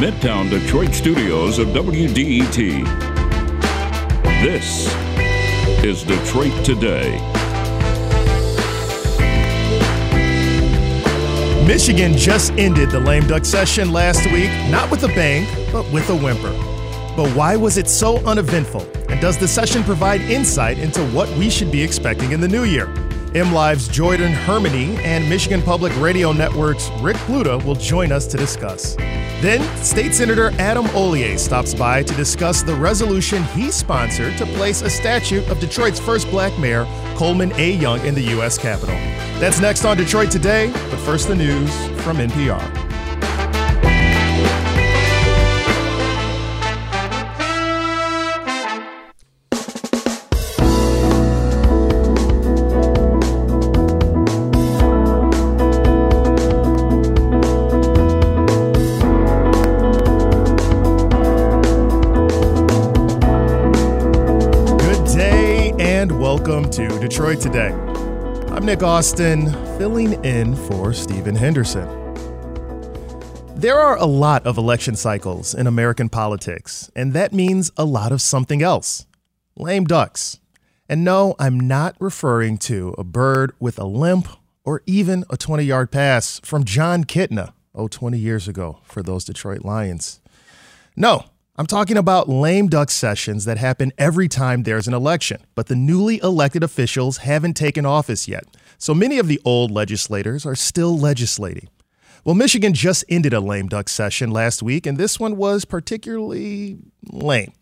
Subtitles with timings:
[0.00, 2.56] Midtown Detroit studios of WDET.
[4.42, 4.86] This
[5.84, 7.18] is Detroit Today.
[11.66, 16.08] Michigan just ended the lame duck session last week, not with a bang, but with
[16.08, 16.52] a whimper.
[17.14, 18.88] But why was it so uneventful?
[19.10, 22.64] And does the session provide insight into what we should be expecting in the new
[22.64, 22.86] year?
[23.34, 28.96] MLive's Jordan Hermani and Michigan Public Radio Network's Rick Pluta will join us to discuss.
[29.40, 34.82] Then, State Senator Adam Hollier stops by to discuss the resolution he sponsored to place
[34.82, 37.70] a statue of Detroit's first black mayor, Coleman A.
[37.74, 38.58] Young, in the U.S.
[38.58, 38.96] Capitol.
[39.38, 41.72] That's next on Detroit Today, but first the news
[42.02, 42.89] from NPR.
[67.20, 67.68] Detroit Today.
[68.56, 71.86] I'm Nick Austin, filling in for Stephen Henderson.
[73.54, 78.10] There are a lot of election cycles in American politics, and that means a lot
[78.10, 79.04] of something else
[79.54, 80.40] lame ducks.
[80.88, 84.26] And no, I'm not referring to a bird with a limp
[84.64, 89.26] or even a 20 yard pass from Jon Kitna, oh, 20 years ago for those
[89.26, 90.22] Detroit Lions.
[90.96, 91.26] No,
[91.60, 95.76] I'm talking about lame duck sessions that happen every time there's an election, but the
[95.76, 98.44] newly elected officials haven't taken office yet.
[98.78, 101.68] So many of the old legislators are still legislating.
[102.24, 106.78] Well, Michigan just ended a lame duck session last week, and this one was particularly
[107.12, 107.52] lame.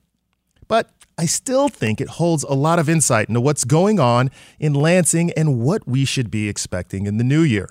[0.69, 4.75] But I still think it holds a lot of insight into what's going on in
[4.75, 7.69] Lansing and what we should be expecting in the new year.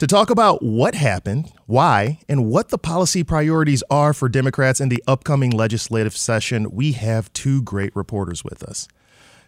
[0.00, 4.90] To talk about what happened, why, and what the policy priorities are for Democrats in
[4.90, 8.88] the upcoming legislative session, we have two great reporters with us.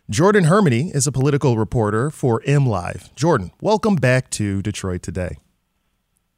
[0.08, 3.14] Jordan Hermani is a political reporter for MLive.
[3.14, 5.36] Jordan, welcome back to Detroit Today.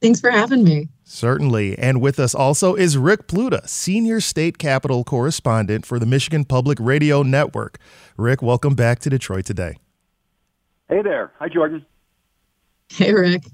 [0.02, 0.88] Thanks for having me.
[1.04, 1.78] Certainly.
[1.78, 6.78] And with us also is Rick Pluta, senior state capitol correspondent for the Michigan Public
[6.80, 7.78] Radio Network.
[8.16, 9.76] Rick, welcome back to Detroit Today.
[10.88, 11.30] Hey there.
[11.38, 11.86] Hi, Jordan.
[12.88, 13.44] Hey, Rick.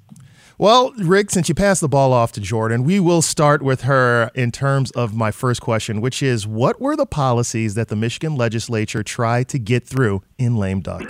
[0.59, 4.31] Well, Rick, since you passed the ball off to Jordan, we will start with her
[4.34, 8.37] in terms of my first question, which is what were the policies that the Michigan
[8.37, 11.03] legislature tried to get through in lame duck?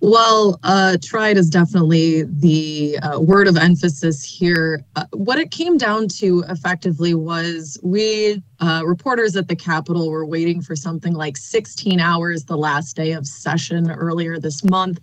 [0.00, 4.84] Well, uh, tried is definitely the uh, word of emphasis here.
[4.94, 10.26] Uh, what it came down to effectively was we uh, reporters at the Capitol were
[10.26, 15.00] waiting for something like 16 hours the last day of session earlier this month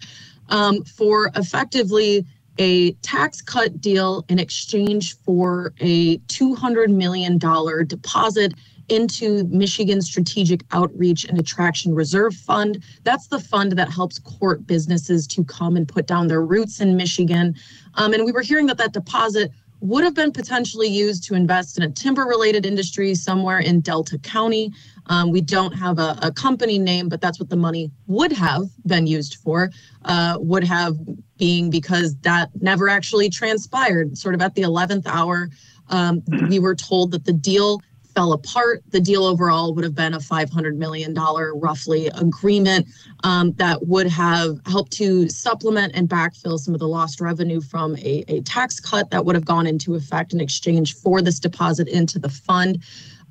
[0.49, 2.25] um, for effectively
[2.57, 8.53] a tax cut deal in exchange for a $200 million deposit
[8.89, 12.83] into Michigan Strategic Outreach and Attraction Reserve Fund.
[13.03, 16.95] That's the fund that helps court businesses to come and put down their roots in
[16.95, 17.55] Michigan.
[17.95, 19.51] Um, and we were hearing that that deposit
[19.81, 24.17] would have been potentially used to invest in a timber related industry somewhere in Delta
[24.19, 24.71] County.
[25.07, 28.63] Um, we don't have a, a, company name, but that's what the money would have
[28.87, 29.69] been used for.
[30.03, 30.97] Uh, would have
[31.37, 34.17] being because that never actually transpired.
[34.17, 35.49] Sort of at the 11th hour,
[35.89, 37.81] um, we were told that the deal
[38.15, 38.83] fell apart.
[38.89, 42.87] The deal overall would have been a $500 million roughly agreement
[43.23, 47.97] um, that would have helped to supplement and backfill some of the lost revenue from
[47.97, 51.87] a, a tax cut that would have gone into effect in exchange for this deposit
[51.89, 52.81] into the fund.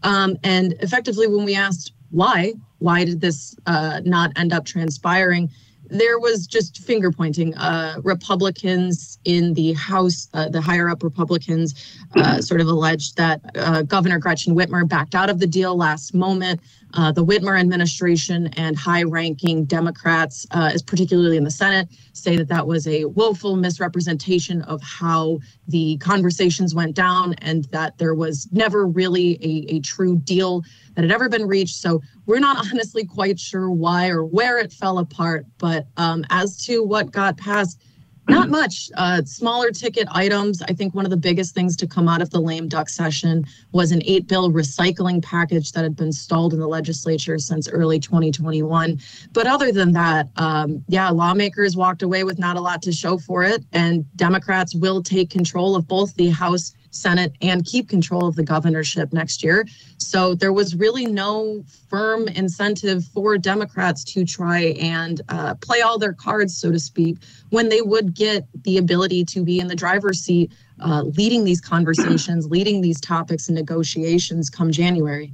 [0.02, 5.50] Um, and effectively, when we asked why, why did this uh, not end up transpiring?
[5.88, 7.54] There was just finger pointing.
[7.56, 11.74] Uh, Republicans in the House, uh, the higher up Republicans,
[12.16, 16.14] uh, sort of alleged that uh, Governor Gretchen Whitmer backed out of the deal last
[16.14, 16.60] moment.
[16.94, 22.36] Uh, the Whitmer administration and high ranking Democrats, uh, is particularly in the Senate, say
[22.36, 28.14] that that was a woeful misrepresentation of how the conversations went down and that there
[28.14, 30.62] was never really a, a true deal
[30.94, 31.76] that had ever been reached.
[31.76, 35.46] So we're not honestly quite sure why or where it fell apart.
[35.58, 37.80] But um, as to what got passed,
[38.28, 38.90] not much.
[38.96, 40.62] Uh, smaller ticket items.
[40.62, 43.44] I think one of the biggest things to come out of the lame duck session
[43.72, 47.98] was an eight bill recycling package that had been stalled in the legislature since early
[47.98, 48.98] 2021.
[49.32, 53.18] But other than that, um, yeah, lawmakers walked away with not a lot to show
[53.18, 53.62] for it.
[53.72, 58.42] And Democrats will take control of both the House Senate and keep control of the
[58.42, 59.66] governorship next year.
[59.98, 65.98] So there was really no firm incentive for Democrats to try and uh, play all
[65.98, 67.18] their cards, so to speak,
[67.50, 71.60] when they would get the ability to be in the driver's seat uh, leading these
[71.60, 75.32] conversations, leading these topics and negotiations come January.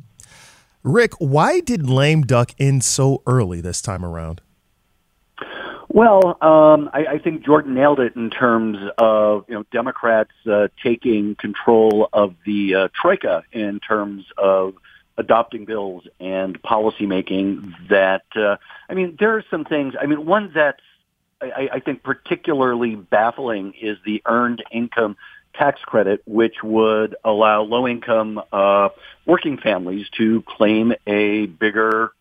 [0.82, 4.40] Rick, why did lame duck end so early this time around?
[5.92, 10.68] Well, um, I, I think Jordan nailed it in terms of you know Democrats uh,
[10.82, 14.74] taking control of the uh, troika in terms of
[15.18, 17.74] adopting bills and policymaking.
[17.88, 18.58] That uh,
[18.88, 19.94] I mean, there are some things.
[20.00, 20.76] I mean, one that
[21.42, 25.16] I, I think particularly baffling is the earned income
[25.54, 28.90] tax credit, which would allow low-income uh,
[29.26, 32.12] working families to claim a bigger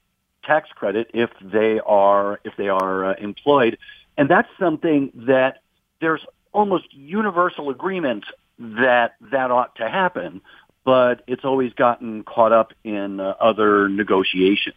[0.44, 3.77] tax credit if they are if they are uh, employed,
[4.18, 5.62] and that's something that
[6.01, 8.25] there's almost universal agreement
[8.57, 10.41] that that ought to happen,
[10.83, 14.75] but it's always gotten caught up in uh, other negotiations.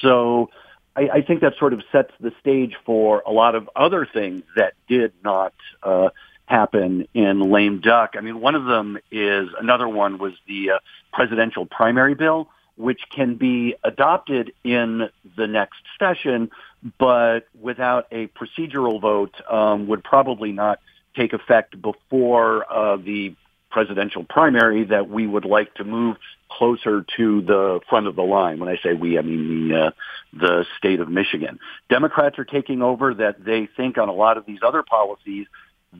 [0.00, 0.50] So
[0.96, 4.42] I, I think that sort of sets the stage for a lot of other things
[4.56, 6.10] that did not uh,
[6.46, 8.14] happen in lame duck.
[8.16, 10.78] I mean, one of them is another one was the uh,
[11.12, 12.48] presidential primary bill
[12.80, 16.50] which can be adopted in the next session,
[16.98, 20.80] but without a procedural vote um, would probably not
[21.14, 23.34] take effect before uh, the
[23.70, 26.16] presidential primary that we would like to move
[26.50, 28.58] closer to the front of the line.
[28.58, 29.90] When I say we, I mean the uh,
[30.32, 31.58] the state of Michigan.
[31.88, 35.46] Democrats are taking over that they think on a lot of these other policies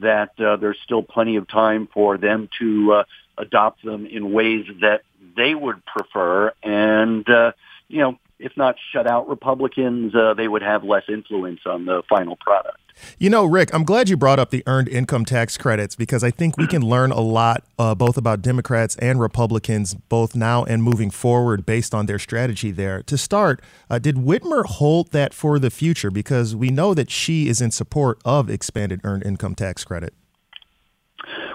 [0.00, 3.04] that uh, there's still plenty of time for them to uh,
[3.40, 5.02] adopt them in ways that
[5.36, 6.52] they would prefer.
[6.62, 7.52] And, uh,
[7.88, 12.02] you know, if not shut out Republicans, uh, they would have less influence on the
[12.08, 12.78] final product.
[13.18, 16.30] You know, Rick, I'm glad you brought up the earned income tax credits because I
[16.30, 20.82] think we can learn a lot uh, both about Democrats and Republicans, both now and
[20.82, 23.02] moving forward, based on their strategy there.
[23.04, 26.10] To start, uh, did Whitmer hold that for the future?
[26.10, 30.14] Because we know that she is in support of expanded earned income tax credit.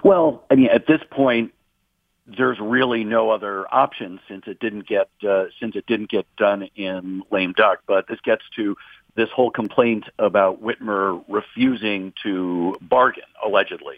[0.04, 1.52] Well, I mean, at this point,
[2.28, 6.70] there's really no other option since it didn't get uh, since it didn't get done
[6.76, 7.80] in lame duck.
[7.86, 8.76] But this gets to
[9.16, 13.98] this whole complaint about Whitmer refusing to bargain allegedly,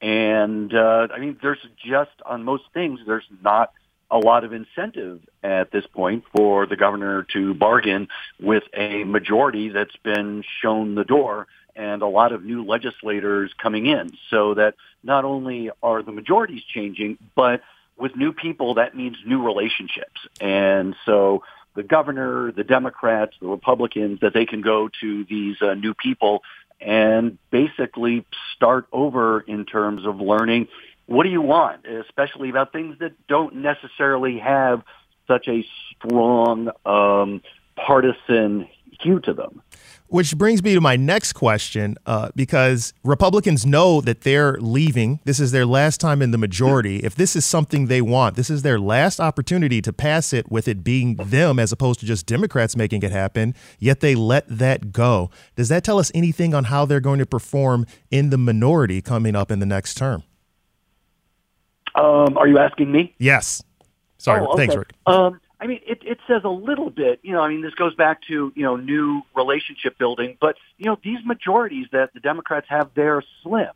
[0.00, 3.72] and uh, I mean, there's just on most things there's not
[4.10, 8.08] a lot of incentive at this point for the governor to bargain
[8.40, 11.46] with a majority that's been shown the door
[11.76, 16.62] and a lot of new legislators coming in so that not only are the majorities
[16.64, 17.62] changing, but
[17.96, 20.20] with new people, that means new relationships.
[20.40, 21.42] And so
[21.74, 26.42] the governor, the Democrats, the Republicans, that they can go to these uh, new people
[26.80, 28.24] and basically
[28.54, 30.68] start over in terms of learning
[31.06, 34.82] what do you want, especially about things that don't necessarily have
[35.26, 35.66] such a
[35.96, 37.42] strong um,
[37.76, 38.68] partisan
[39.00, 39.62] hue to them.
[40.10, 45.20] Which brings me to my next question, uh, because Republicans know that they're leaving.
[45.24, 47.00] This is their last time in the majority.
[47.00, 50.66] If this is something they want, this is their last opportunity to pass it with
[50.66, 54.92] it being them as opposed to just Democrats making it happen, yet they let that
[54.92, 55.30] go.
[55.56, 59.36] Does that tell us anything on how they're going to perform in the minority coming
[59.36, 60.22] up in the next term?
[61.94, 63.14] Um, are you asking me?
[63.18, 63.62] Yes.
[64.16, 64.40] Sorry.
[64.40, 64.56] Oh, okay.
[64.56, 64.92] Thanks, Rick.
[65.06, 67.94] Um, I mean, it, it says a little bit, you know, I mean, this goes
[67.94, 72.66] back to, you know, new relationship building, but, you know, these majorities that the Democrats
[72.68, 73.72] have, they're slim.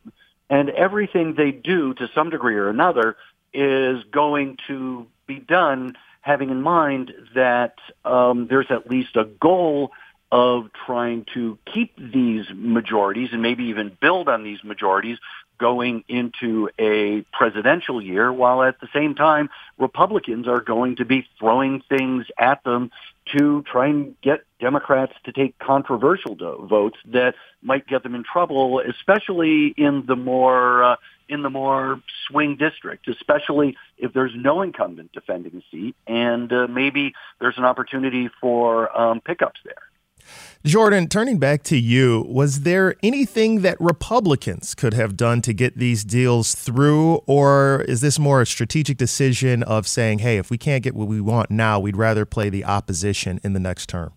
[0.49, 3.17] And everything they do to some degree or another
[3.53, 9.91] is going to be done having in mind that um, there's at least a goal
[10.31, 15.17] of trying to keep these majorities and maybe even build on these majorities
[15.63, 21.25] going into a presidential year, while at the same time, Republicans are going to be
[21.39, 22.91] throwing things at them
[23.31, 26.35] to try and get Democrats to take controversial
[26.67, 30.95] votes that might get them in trouble, especially in the more uh,
[31.29, 36.67] in the more swing districts, especially if there's no incumbent defending a seat, and uh,
[36.67, 38.67] maybe there's an opportunity for
[38.99, 39.92] um, pickups there.
[40.65, 45.77] Jordan, turning back to you, was there anything that Republicans could have done to get
[45.77, 50.57] these deals through, or is this more a strategic decision of saying, hey, if we
[50.57, 54.13] can't get what we want now, we'd rather play the opposition in the next term?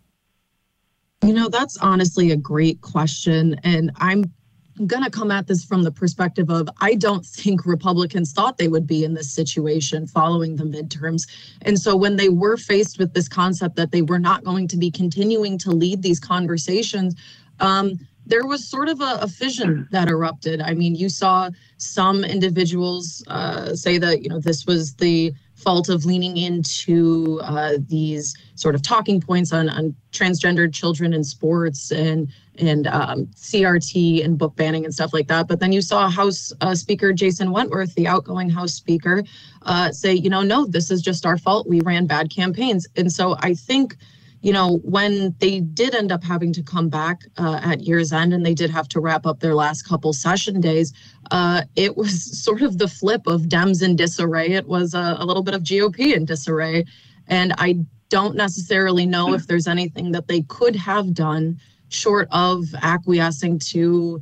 [1.24, 3.58] You know, that's honestly a great question.
[3.64, 4.32] And I'm
[4.78, 8.58] I'm going to come at this from the perspective of I don't think Republicans thought
[8.58, 11.26] they would be in this situation following the midterms.
[11.62, 14.76] And so when they were faced with this concept that they were not going to
[14.76, 17.14] be continuing to lead these conversations,
[17.60, 20.60] um, there was sort of a, a, fission that erupted.
[20.60, 25.88] I mean, you saw some individuals uh, say that you know this was the fault
[25.88, 31.90] of leaning into uh, these sort of talking points on, on transgendered children in sports
[31.92, 32.28] and
[32.58, 35.48] and um, CRT and book banning and stuff like that.
[35.48, 39.22] But then you saw House uh, Speaker Jason Wentworth, the outgoing House Speaker,
[39.62, 41.68] uh, say, you know, no, this is just our fault.
[41.68, 42.86] We ran bad campaigns.
[42.96, 43.96] And so I think
[44.42, 48.32] you know, when they did end up having to come back uh, at year's end
[48.32, 50.92] and they did have to wrap up their last couple session days,
[51.32, 54.52] uh, it was sort of the flip of Dems in disarray.
[54.52, 56.84] It was a, a little bit of GOP in disarray.
[57.26, 62.64] And I don't necessarily know if there's anything that they could have done short of
[62.82, 64.20] acquiescing to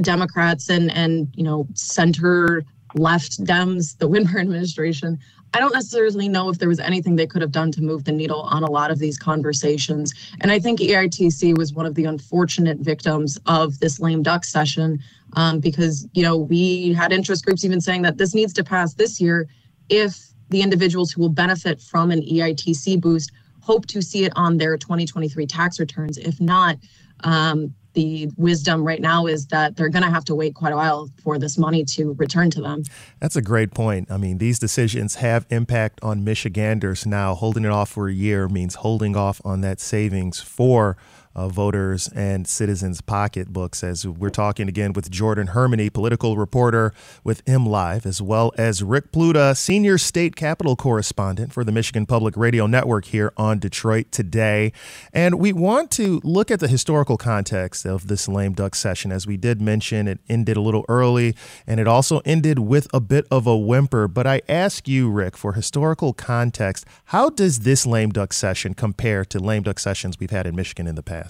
[0.00, 5.18] Democrats and, and you know, center left Dems, the Whitmer administration.
[5.52, 8.12] I don't necessarily know if there was anything they could have done to move the
[8.12, 10.12] needle on a lot of these conversations.
[10.40, 14.98] And I think EITC was one of the unfortunate victims of this lame duck session
[15.34, 18.94] um, because, you know, we had interest groups even saying that this needs to pass
[18.94, 19.46] this year
[19.88, 23.30] if the individuals who will benefit from an EITC boost
[23.64, 26.18] hope to see it on their 2023 tax returns.
[26.18, 26.76] If not,
[27.20, 30.76] um, the wisdom right now is that they're going to have to wait quite a
[30.76, 32.82] while for this money to return to them.
[33.20, 34.10] That's a great point.
[34.10, 37.34] I mean, these decisions have impact on Michiganders now.
[37.34, 40.96] Holding it off for a year means holding off on that savings for
[41.34, 43.82] uh, voters and citizens' pocketbooks.
[43.82, 49.12] As we're talking again with Jordan Hermani, political reporter with MLive, as well as Rick
[49.12, 54.72] Pluta, senior state capitol correspondent for the Michigan Public Radio Network here on Detroit Today.
[55.12, 59.10] And we want to look at the historical context of this lame duck session.
[59.10, 61.34] As we did mention, it ended a little early
[61.66, 64.08] and it also ended with a bit of a whimper.
[64.08, 69.24] But I ask you, Rick, for historical context, how does this lame duck session compare
[69.26, 71.23] to lame duck sessions we've had in Michigan in the past?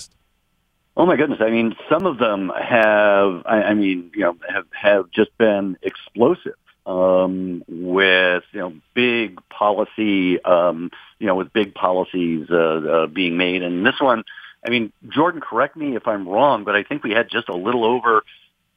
[0.96, 1.40] Oh my goodness!
[1.40, 3.42] I mean, some of them have.
[3.46, 6.54] I, I mean, you know, have have just been explosive
[6.86, 13.36] um, with you know big policy, um, you know, with big policies uh, uh, being
[13.36, 13.62] made.
[13.62, 14.22] And this one,
[14.64, 17.56] I mean, Jordan, correct me if I'm wrong, but I think we had just a
[17.56, 18.22] little over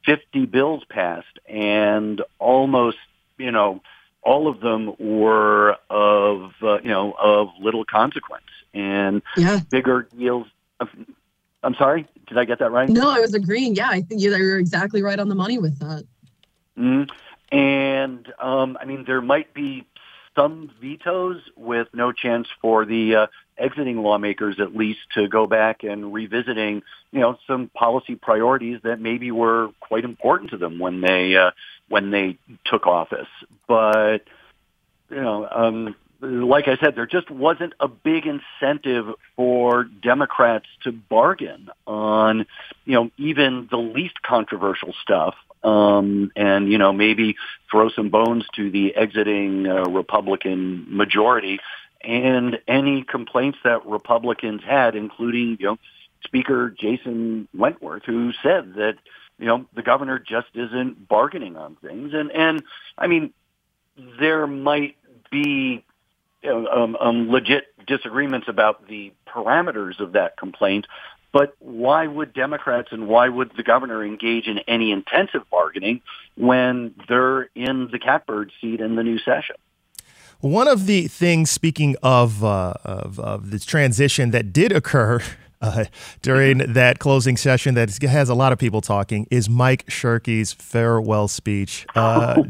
[0.04, 2.98] 50 bills passed, and almost,
[3.36, 3.80] you know,
[4.22, 8.44] all of them were of uh, you know of little consequence
[8.74, 9.60] and yeah.
[9.70, 10.46] bigger deals
[11.62, 12.88] I'm sorry, did I get that right?
[12.88, 13.74] No, I was agreeing.
[13.74, 16.04] Yeah, I think you're exactly right on the money with that.
[16.78, 17.56] Mm-hmm.
[17.56, 19.86] And um, I mean, there might be
[20.36, 25.82] some vetoes with no chance for the uh, exiting lawmakers at least to go back
[25.82, 31.00] and revisiting, you know, some policy priorities that maybe were quite important to them when
[31.00, 31.50] they uh,
[31.88, 33.28] when they took office.
[33.66, 34.18] But
[35.10, 39.06] you know, um, like I said, there just wasn't a big incentive
[39.36, 42.46] for Democrats to bargain on,
[42.84, 45.34] you know, even the least controversial stuff.
[45.62, 47.36] Um, and, you know, maybe
[47.70, 51.58] throw some bones to the exiting uh, Republican majority
[52.00, 55.78] and any complaints that Republicans had, including, you know,
[56.24, 58.98] Speaker Jason Wentworth, who said that,
[59.38, 62.12] you know, the governor just isn't bargaining on things.
[62.14, 62.62] And, and
[62.96, 63.32] I mean,
[64.20, 64.96] there might
[65.30, 65.84] be
[66.44, 70.86] um, um, legit disagreements about the parameters of that complaint.
[71.32, 76.00] But why would Democrats and why would the governor engage in any intensive bargaining
[76.36, 79.56] when they're in the catbird seat in the new session?
[80.40, 85.20] One of the things, speaking of, uh, of, of this transition that did occur
[85.60, 85.84] uh,
[86.22, 91.28] during that closing session that has a lot of people talking is Mike Shirkey's farewell
[91.28, 91.86] speech.
[91.94, 92.42] Uh,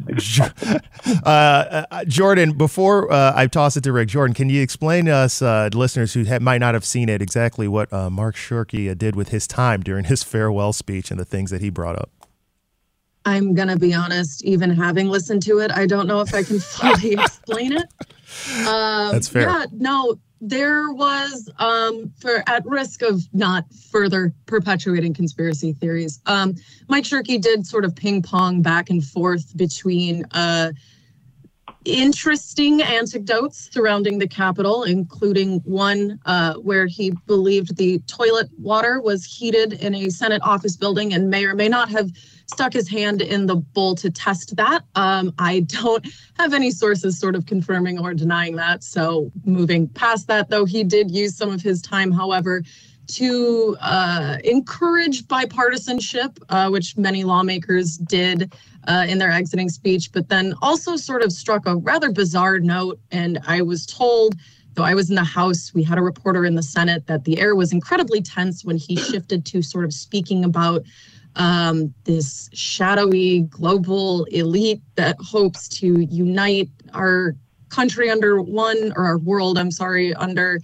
[1.25, 5.13] uh, uh, Jordan, before uh, I toss it to Rick, Jordan, can you explain to
[5.13, 9.17] us, uh, listeners who ha- might not have seen it, exactly what Mark Shirkey did
[9.17, 12.11] with his time during his farewell speech and the things that he brought up?
[13.25, 16.43] I'm going to be honest, even having listened to it, I don't know if I
[16.43, 17.87] can fully explain it.
[18.69, 19.49] Um, That's fair.
[19.49, 26.55] Yeah, no, there was um, for at risk of not further perpetuating conspiracy theories um,
[26.89, 30.71] mike shirkey did sort of ping pong back and forth between uh,
[31.85, 39.25] interesting anecdotes surrounding the capitol including one uh, where he believed the toilet water was
[39.25, 42.11] heated in a senate office building and may or may not have
[42.51, 44.83] stuck his hand in the bowl to test that.
[44.95, 46.07] Um, I don't
[46.39, 48.83] have any sources sort of confirming or denying that.
[48.83, 52.63] So moving past that, though, he did use some of his time, however,
[53.09, 58.53] to uh, encourage bipartisanship, uh, which many lawmakers did
[58.87, 62.99] uh, in their exiting speech, but then also sort of struck a rather bizarre note.
[63.11, 64.37] And I was told,
[64.75, 67.39] though I was in the House, we had a reporter in the Senate, that the
[67.39, 70.83] air was incredibly tense when he shifted to sort of speaking about
[71.39, 77.35] um, this shadowy global elite that hopes to unite our
[77.69, 80.61] country under one or our world, I'm sorry, under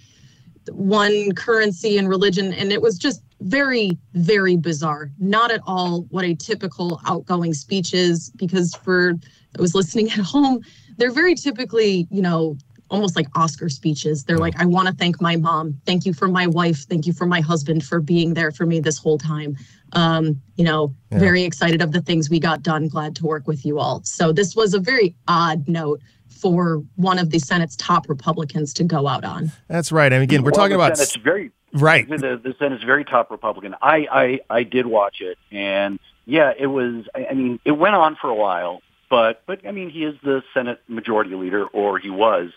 [0.70, 2.52] one currency and religion.
[2.52, 5.10] And it was just very, very bizarre.
[5.18, 9.14] Not at all what a typical outgoing speech is, because for
[9.56, 10.60] I was listening at home,
[10.96, 12.56] they're very typically, you know,
[12.90, 14.24] almost like Oscar speeches.
[14.24, 15.80] They're like, I want to thank my mom.
[15.86, 16.84] Thank you for my wife.
[16.86, 19.56] Thank you for my husband for being there for me this whole time.
[19.92, 21.18] Um, you know, yeah.
[21.18, 22.88] very excited of the things we got done.
[22.88, 24.02] Glad to work with you all.
[24.04, 28.84] So this was a very odd note for one of the Senate's top Republicans to
[28.84, 29.50] go out on.
[29.68, 30.12] That's right.
[30.12, 32.08] And again, we're well, talking about Senate's very right.
[32.08, 33.74] The, the Senate's very top Republican.
[33.80, 37.06] I, I I did watch it, and yeah, it was.
[37.14, 40.42] I mean, it went on for a while, but but I mean, he is the
[40.52, 42.50] Senate Majority Leader, or he was.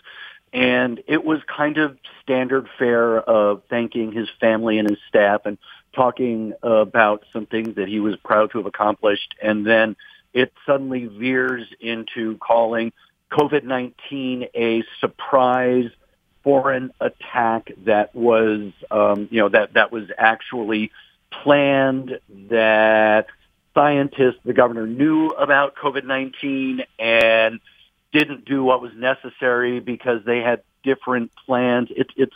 [0.52, 5.58] And it was kind of standard fare of thanking his family and his staff and
[5.94, 9.34] talking about some things that he was proud to have accomplished.
[9.42, 9.96] And then
[10.32, 12.92] it suddenly veers into calling
[13.30, 15.90] COVID-19 a surprise
[16.44, 20.92] foreign attack that was, um, you know, that, that was actually
[21.30, 23.26] planned, that
[23.78, 27.60] scientists, the governor knew about COVID-19 and
[28.12, 31.88] didn't do what was necessary because they had different plans.
[31.94, 32.34] It, it's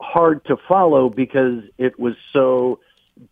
[0.00, 2.80] hard to follow because it was so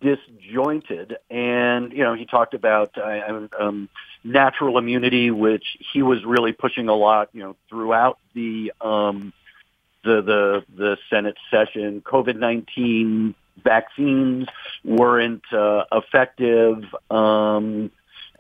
[0.03, 1.17] disjointed.
[1.31, 3.89] And, you know, he talked about uh, um,
[4.23, 9.33] natural immunity, which he was really pushing a lot, you know, throughout the, um,
[10.05, 12.03] the, the, the Senate session.
[12.03, 14.47] COVID-19 vaccines
[14.85, 16.85] weren't uh, effective.
[17.11, 17.91] Um,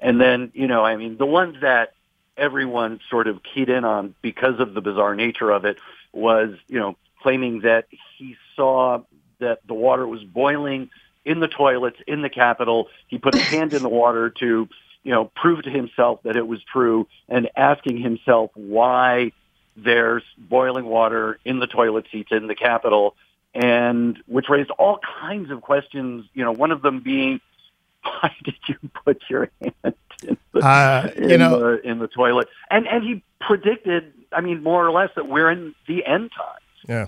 [0.00, 1.94] and then, you know, I mean, the ones that
[2.36, 5.78] everyone sort of keyed in on because of the bizarre nature of it
[6.12, 9.02] was, you know, claiming that he saw
[9.40, 10.90] that the water was boiling
[11.24, 12.88] in the toilets in the Capitol.
[13.08, 14.68] He put his hand in the water to,
[15.02, 19.32] you know, prove to himself that it was true and asking himself why
[19.76, 23.14] there's boiling water in the toilet seats in the Capitol
[23.54, 27.40] and which raised all kinds of questions, you know, one of them being,
[28.02, 32.08] why did you put your hand in the, uh, you in know, the, in the
[32.08, 32.48] toilet?
[32.70, 36.60] And, and he predicted, I mean, more or less that we're in the end times.
[36.88, 37.06] Yeah.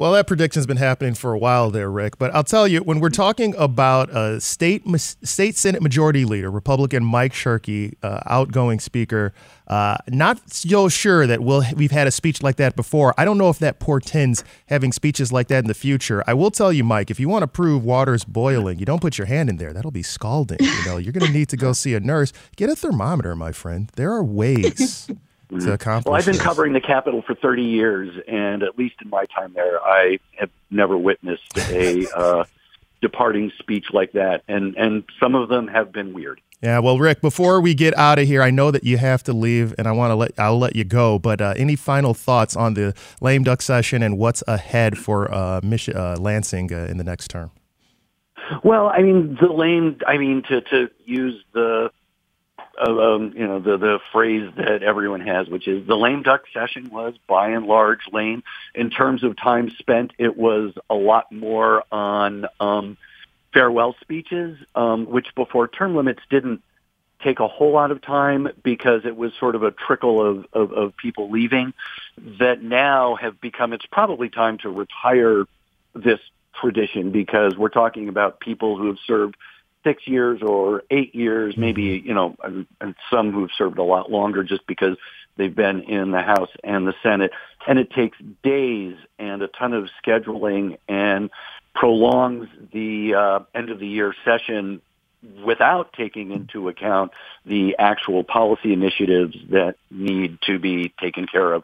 [0.00, 2.16] Well, that prediction's been happening for a while there, Rick.
[2.16, 7.04] But I'll tell you, when we're talking about a state state Senate Majority Leader, Republican
[7.04, 9.34] Mike Shirkey, uh, outgoing Speaker,
[9.66, 13.12] uh, not so sure that we'll we've had a speech like that before.
[13.18, 16.24] I don't know if that portends having speeches like that in the future.
[16.26, 19.18] I will tell you, Mike, if you want to prove water's boiling, you don't put
[19.18, 19.74] your hand in there.
[19.74, 20.60] That'll be scalding.
[20.62, 22.32] You know, you're going to need to go see a nurse.
[22.56, 23.92] Get a thermometer, my friend.
[23.96, 25.10] There are ways
[25.58, 26.10] to accomplish.
[26.10, 26.42] Well, I've been this.
[26.42, 30.50] covering the Capitol for 30 years, and at least in my time there, I have
[30.70, 32.44] never witnessed a uh,
[33.00, 36.40] departing speech like that, and and some of them have been weird.
[36.62, 39.32] Yeah, well, Rick, before we get out of here, I know that you have to
[39.32, 41.18] leave, and I want to let I'll let you go.
[41.18, 45.60] But uh, any final thoughts on the lame duck session and what's ahead for uh,
[45.62, 47.50] Mich- uh, Lansing uh, in the next term?
[48.62, 49.98] Well, I mean, the lame.
[50.06, 51.90] I mean, to to use the
[52.80, 56.90] um, you know, the, the phrase that everyone has, which is the lame duck session
[56.90, 58.42] was by and large lame.
[58.74, 62.96] In terms of time spent, it was a lot more on um,
[63.52, 66.62] farewell speeches, um, which before term limits didn't
[67.22, 70.72] take a whole lot of time because it was sort of a trickle of, of,
[70.72, 71.74] of people leaving
[72.38, 75.44] that now have become, it's probably time to retire
[75.94, 76.20] this
[76.54, 79.36] tradition because we're talking about people who have served
[79.84, 82.08] six years or eight years, maybe, mm-hmm.
[82.08, 82.36] you know,
[82.80, 84.96] and some who've served a lot longer just because
[85.36, 87.32] they've been in the House and the Senate.
[87.66, 91.30] And it takes days and a ton of scheduling and
[91.74, 94.80] prolongs the uh, end of the year session
[95.44, 97.12] without taking into account
[97.44, 101.62] the actual policy initiatives that need to be taken care of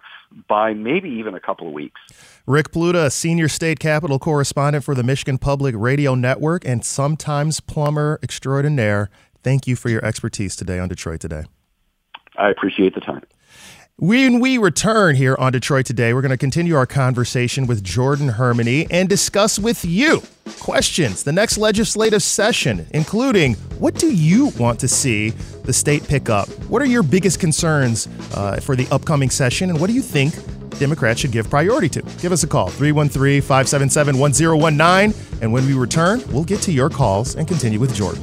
[0.49, 2.01] by maybe even a couple of weeks.
[2.47, 8.19] Rick Pluta, senior state capitol correspondent for the Michigan Public Radio Network and sometimes plumber
[8.23, 9.11] extraordinaire.
[9.43, 11.45] Thank you for your expertise today on Detroit Today.
[12.37, 13.23] I appreciate the time.
[13.99, 18.29] When we return here on Detroit Today, we're going to continue our conversation with Jordan
[18.29, 20.23] Hermani and discuss with you
[20.61, 26.29] questions the next legislative session, including what do you want to see the state pick
[26.29, 26.47] up?
[26.69, 30.35] What are your biggest concerns uh, for the upcoming session, and what do you think
[30.79, 32.03] Democrats should give priority to.
[32.21, 35.41] Give us a call, 313 577 1019.
[35.41, 38.23] And when we return, we'll get to your calls and continue with Jordan.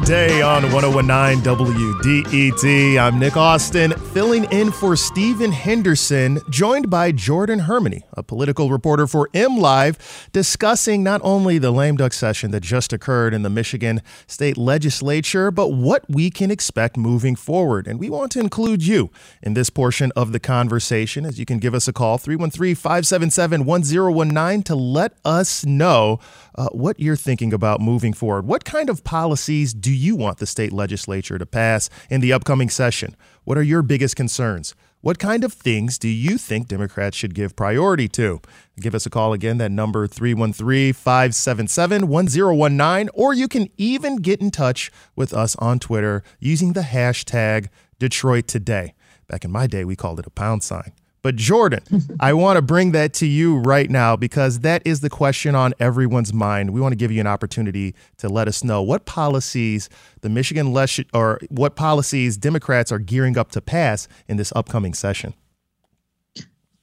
[0.00, 2.98] Today on 1019 WDET.
[2.98, 9.06] I'm Nick Austin, filling in for Stephen Henderson, joined by Jordan Hermani, a political reporter
[9.06, 9.98] for MLive,
[10.32, 15.50] discussing not only the lame duck session that just occurred in the Michigan state legislature,
[15.50, 17.86] but what we can expect moving forward.
[17.86, 19.10] And we want to include you
[19.42, 23.66] in this portion of the conversation, as you can give us a call, 313 577
[23.66, 26.18] 1019, to let us know
[26.54, 28.46] uh, what you're thinking about moving forward.
[28.46, 32.70] What kind of policies do you want the state legislature to pass in the upcoming
[32.70, 33.16] session?
[33.44, 34.74] What are your biggest concerns?
[35.00, 38.40] What kind of things do you think Democrats should give priority to?
[38.80, 44.40] Give us a call again, that number 313 577 1019, or you can even get
[44.40, 48.94] in touch with us on Twitter using the hashtag Detroit Today.
[49.28, 50.92] Back in my day, we called it a pound sign.
[51.26, 51.80] But Jordan,
[52.20, 55.74] I want to bring that to you right now because that is the question on
[55.80, 56.70] everyone's mind.
[56.70, 59.88] We want to give you an opportunity to let us know what policies
[60.20, 64.94] the Michigan Les- or what policies Democrats are gearing up to pass in this upcoming
[64.94, 65.34] session.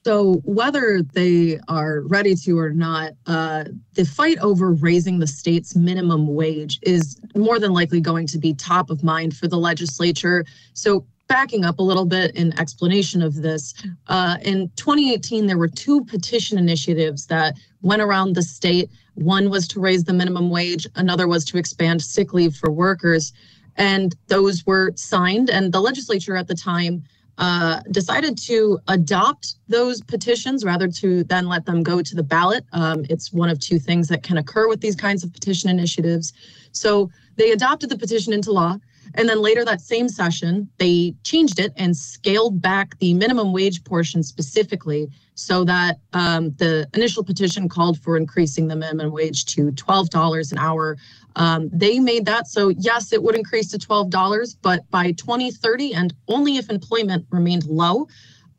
[0.04, 5.74] So, whether they are ready to or not, uh, the fight over raising the state's
[5.74, 10.44] minimum wage is more than likely going to be top of mind for the legislature.
[10.74, 13.74] So, backing up a little bit in explanation of this,
[14.06, 18.92] uh, in 2018, there were two petition initiatives that went around the state.
[19.16, 23.34] One was to raise the minimum wage, another was to expand sick leave for workers.
[23.78, 27.04] And those were signed, and the legislature at the time
[27.40, 32.64] uh, decided to adopt those petitions rather to then let them go to the ballot.
[32.74, 36.32] Um, it's one of two things that can occur with these kinds of petition initiatives.
[36.74, 38.78] So they adopted the petition into law.
[39.16, 43.84] And then later that same session, they changed it and scaled back the minimum wage
[43.84, 49.72] portion specifically so that um, the initial petition called for increasing the minimum wage to
[49.72, 50.98] $12 an hour.
[51.36, 56.14] Um, they made that so, yes, it would increase to $12, but by 2030, and
[56.28, 58.08] only if employment remained low,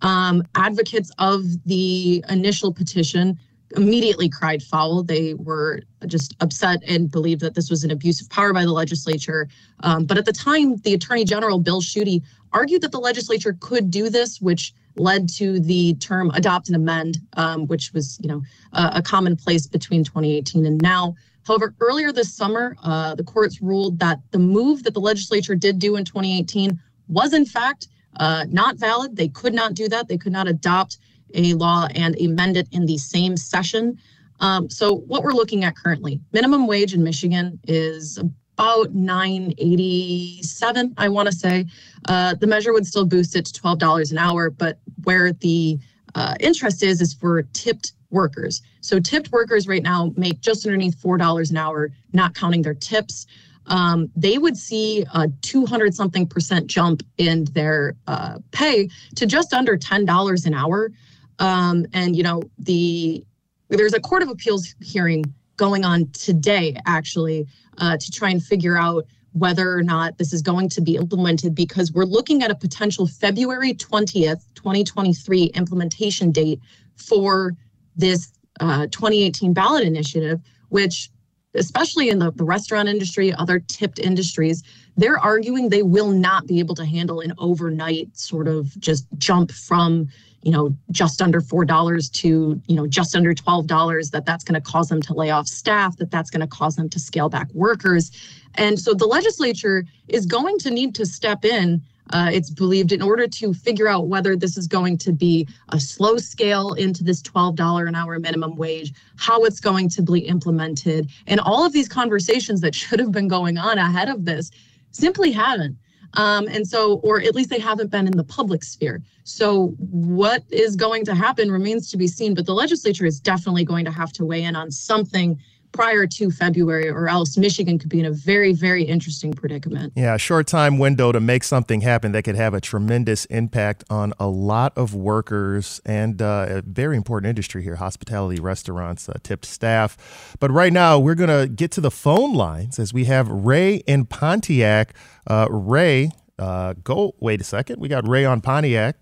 [0.02, 3.38] um, advocates of the initial petition
[3.76, 5.02] immediately cried foul.
[5.02, 8.72] They were just upset and believed that this was an abuse of power by the
[8.72, 9.48] legislature.
[9.80, 13.90] Um, but at the time, the Attorney General, Bill Schuette, argued that the legislature could
[13.90, 18.42] do this, which led to the term adopt and amend, um, which was, you know,
[18.72, 21.14] a, commonplace between 2018 and now.
[21.46, 25.78] However, earlier this summer, uh, the courts ruled that the move that the legislature did
[25.78, 29.16] do in 2018 was, in fact, uh, not valid.
[29.16, 30.08] They could not do that.
[30.08, 30.98] They could not adopt
[31.34, 33.98] a law and amend it in the same session.
[34.40, 41.08] Um, so what we're looking at currently, minimum wage in Michigan is about 987, I
[41.08, 41.66] want to say.
[42.08, 45.78] Uh, the measure would still boost it to $12 an hour, but where the
[46.14, 48.62] uh, interest is is for tipped workers.
[48.80, 53.26] So tipped workers right now make just underneath $4 an hour, not counting their tips.
[53.66, 59.52] Um, they would see a 200 something percent jump in their uh, pay to just
[59.52, 60.92] under $10 an hour.
[61.38, 63.24] Um, and you know, the
[63.68, 65.24] there's a court of appeals hearing
[65.56, 67.46] going on today, actually,
[67.78, 71.54] uh, to try and figure out whether or not this is going to be implemented
[71.54, 76.60] because we're looking at a potential February 20th, 2023 implementation date
[76.94, 77.52] for
[77.96, 81.10] this uh, 2018 ballot initiative, which
[81.54, 84.62] especially in the, the restaurant industry, other tipped industries,
[84.96, 89.50] they're arguing they will not be able to handle an overnight sort of just jump
[89.50, 90.08] from
[90.44, 94.44] you know just under four dollars to you know just under twelve dollars that that's
[94.44, 96.98] going to cause them to lay off staff that that's going to cause them to
[96.98, 98.10] scale back workers
[98.56, 103.00] and so the legislature is going to need to step in uh, it's believed in
[103.00, 107.22] order to figure out whether this is going to be a slow scale into this
[107.22, 111.88] $12 an hour minimum wage, how it's going to be implemented, and all of these
[111.88, 114.50] conversations that should have been going on ahead of this
[114.90, 115.76] simply haven't.
[116.14, 119.02] Um, and so, or at least they haven't been in the public sphere.
[119.24, 122.34] So, what is going to happen remains to be seen.
[122.34, 125.38] But the legislature is definitely going to have to weigh in on something
[125.74, 129.92] prior to February, or else Michigan could be in a very, very interesting predicament.
[129.96, 133.84] Yeah, a short time window to make something happen that could have a tremendous impact
[133.90, 139.14] on a lot of workers and uh, a very important industry here hospitality, restaurants, uh,
[139.22, 140.36] tipped staff.
[140.38, 143.76] But right now, we're going to get to the phone lines as we have Ray
[143.86, 144.94] in Pontiac.
[145.26, 147.80] Uh, Ray, uh, go, wait a second.
[147.80, 148.96] We got Ray on Pontiac.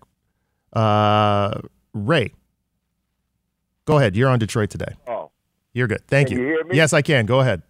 [0.73, 1.61] Uh,
[1.93, 2.33] Ray,
[3.85, 4.15] go ahead.
[4.15, 4.95] You're on Detroit today.
[5.07, 5.22] Oh.
[5.73, 6.05] You're good.
[6.07, 6.43] Thank Can you.
[6.43, 6.75] you hear me?
[6.75, 7.25] Yes, I can.
[7.25, 7.61] Go ahead.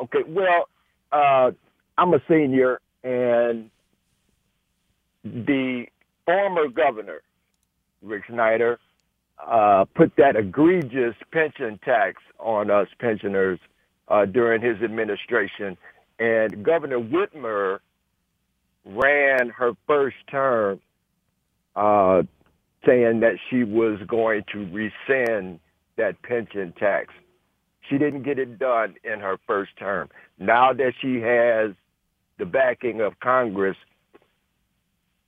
[0.00, 0.68] Okay, well,
[1.12, 1.52] uh,
[1.96, 3.70] I'm a senior, and
[5.24, 5.86] the
[6.26, 7.22] former governor,
[8.02, 8.78] Rick Snyder,
[9.46, 13.60] uh, put that egregious pension tax on us pensioners
[14.08, 15.76] uh, during his administration.
[16.18, 17.78] And Governor Whitmer
[18.84, 20.80] ran her first term
[21.76, 22.22] uh,
[22.84, 25.60] saying that she was going to rescind
[25.96, 27.12] that pension tax.
[27.88, 30.08] She didn't get it done in her first term.
[30.38, 31.72] Now that she has
[32.38, 33.76] the backing of Congress,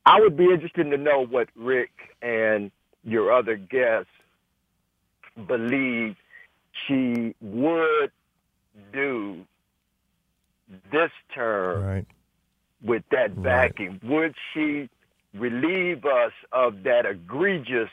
[0.06, 1.90] I would be interested to know what Rick
[2.22, 2.70] and
[3.02, 4.10] your other guests
[5.46, 6.16] believe
[6.86, 8.12] she would
[8.92, 9.44] do
[10.90, 12.06] this term Right.
[12.82, 13.42] with that Right.
[13.42, 14.00] backing.
[14.02, 14.88] Would she
[15.34, 17.90] relieve us of that egregious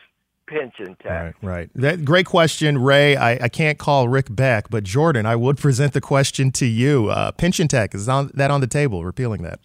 [0.51, 1.35] pension tax?
[1.41, 1.69] Right, right.
[1.75, 3.15] That great question, Ray.
[3.15, 7.09] I, I can't call Rick back, but Jordan, I would present the question to you.
[7.09, 9.03] Uh, pension tax is on, that on the table?
[9.05, 9.59] Repealing that.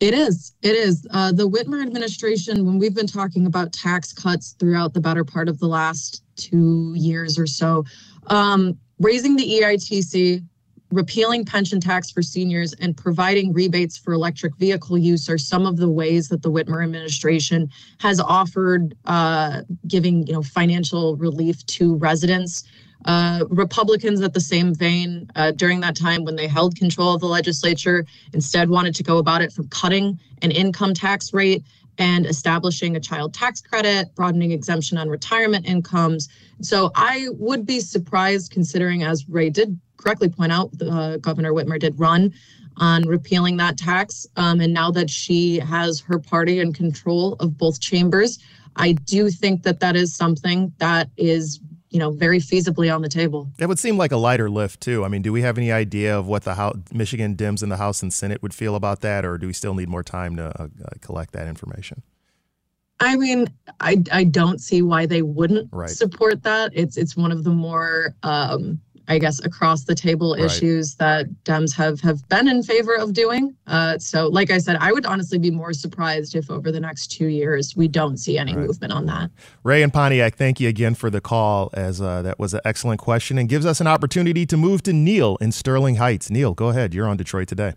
[0.00, 0.54] It is.
[0.62, 1.06] It is.
[1.12, 5.48] Uh, the Whitmer administration, when we've been talking about tax cuts throughout the better part
[5.48, 7.84] of the last two years or so,
[8.26, 10.44] um, raising the EITC,
[10.90, 15.76] repealing pension tax for seniors, and providing rebates for electric vehicle use are some of
[15.76, 17.68] the ways that the Whitmer administration
[17.98, 22.64] has offered uh, giving, you know, financial relief to residents.
[23.06, 27.20] Uh, Republicans, at the same vein, uh, during that time when they held control of
[27.20, 31.64] the legislature, instead wanted to go about it from cutting an income tax rate
[31.98, 36.28] and establishing a child tax credit, broadening exemption on retirement incomes.
[36.60, 41.78] So I would be surprised, considering, as Ray did correctly point out, uh, Governor Whitmer
[41.78, 42.32] did run
[42.76, 44.26] on repealing that tax.
[44.36, 48.38] Um, and now that she has her party in control of both chambers,
[48.76, 53.08] I do think that that is something that is, you know, very feasibly on the
[53.08, 53.48] table.
[53.58, 55.04] It would seem like a lighter lift, too.
[55.04, 57.76] I mean, do we have any idea of what the House, Michigan Dems in the
[57.76, 60.46] House and Senate would feel about that, or do we still need more time to
[60.60, 62.02] uh, uh, collect that information?
[63.00, 63.46] I mean,
[63.80, 65.90] I I don't see why they wouldn't Right.
[65.90, 66.70] support that.
[66.74, 70.44] It's it's one of the more um I guess across the table Right.
[70.44, 73.54] issues that Dems have have been in favor of doing.
[73.66, 77.08] Uh, so, like I said, I would honestly be more surprised if over the next
[77.08, 78.66] two years we don't see any Right.
[78.66, 79.30] movement on that.
[79.62, 83.00] Ray and Pontiac, thank you again for the call, as uh, that was an excellent
[83.00, 86.30] question and gives us an opportunity to move to Neil in Sterling Heights.
[86.30, 86.94] Neil, go ahead.
[86.94, 87.74] You're on Detroit today.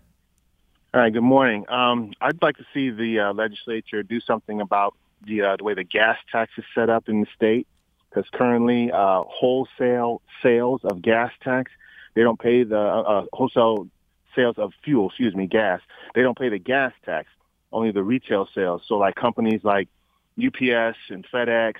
[0.94, 1.12] All right.
[1.12, 1.66] Good morning.
[1.68, 4.94] Um, I'd like to see the uh, legislature do something about
[5.26, 7.66] the uh, the way the gas tax is set up in the state,
[8.08, 11.70] because currently uh, wholesale sales of gas tax
[12.18, 13.86] they don't pay the uh, uh, wholesale
[14.34, 15.08] sales of fuel.
[15.08, 15.80] Excuse me, gas.
[16.16, 17.28] They don't pay the gas tax.
[17.70, 18.82] Only the retail sales.
[18.88, 19.88] So like companies like
[20.36, 21.74] UPS and FedEx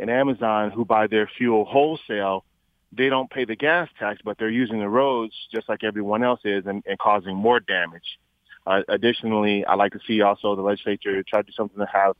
[0.00, 2.44] and Amazon who buy their fuel wholesale,
[2.90, 6.40] they don't pay the gas tax, but they're using the roads just like everyone else
[6.44, 8.18] is and, and causing more damage.
[8.66, 12.16] Uh, additionally, I'd like to see also the legislature try to do something to have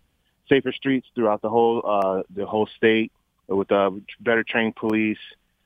[0.48, 3.11] safer streets throughout the whole uh, the whole state
[3.48, 5.18] with uh, better trained police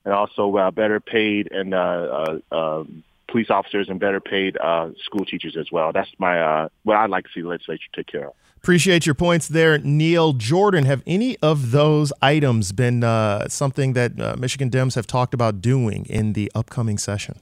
[0.05, 2.85] and also uh, better paid and uh, uh, uh,
[3.29, 5.92] police officers and better paid uh, school teachers as well.
[5.92, 8.35] That's my uh, what I'd like to see the legislature take care of.
[8.59, 10.35] Appreciate your points there, Neil.
[10.35, 15.35] Jordan, have any of those items been uh, something that uh, Michigan Dems have talked
[15.35, 17.40] about doing in the upcoming session?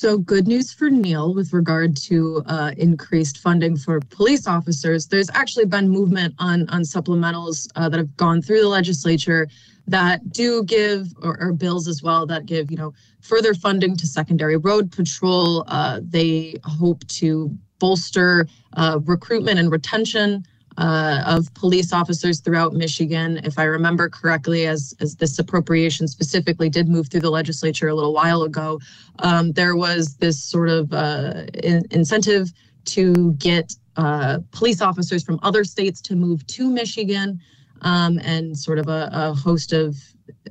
[0.00, 5.06] So, good news for Neil with regard to uh, increased funding for police officers.
[5.06, 9.46] There's actually been movement on on supplementals uh, that have gone through the legislature
[9.88, 14.06] that do give, or, or bills as well that give, you know, further funding to
[14.06, 15.64] secondary road patrol.
[15.66, 18.46] Uh, they hope to bolster
[18.78, 20.46] uh, recruitment and retention
[20.78, 23.40] uh, of police officers throughout Michigan.
[23.44, 27.94] If I remember correctly, as as this appropriation specifically did move through the legislature a
[27.94, 28.80] little while ago,
[29.18, 32.52] um, there was this sort of uh, in- incentive
[32.86, 37.40] to get uh, police officers from other states to move to Michigan,
[37.82, 39.96] um, and sort of a, a host of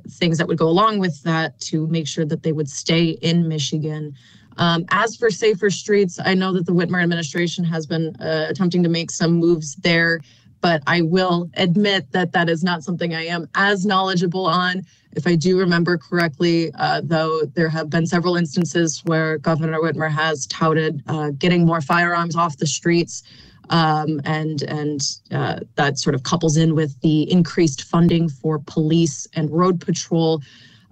[0.08, 3.48] things that would go along with that to make sure that they would stay in
[3.48, 4.14] Michigan.
[4.60, 8.82] Um, as for safer streets, I know that the Whitmer administration has been uh, attempting
[8.82, 10.20] to make some moves there.
[10.60, 14.82] but I will admit that that is not something I am as knowledgeable on.
[15.12, 20.10] If I do remember correctly, uh, though, there have been several instances where Governor Whitmer
[20.10, 23.22] has touted uh, getting more firearms off the streets.
[23.70, 29.28] Um, and and uh, that sort of couples in with the increased funding for police
[29.34, 30.42] and road patrol.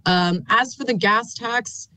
[0.07, 1.89] Um, as for the gas tax,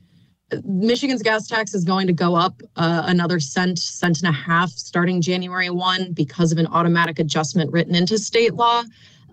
[0.64, 4.70] Michigan's gas tax is going to go up uh, another cent, cent and a half
[4.70, 8.82] starting January 1 because of an automatic adjustment written into state law.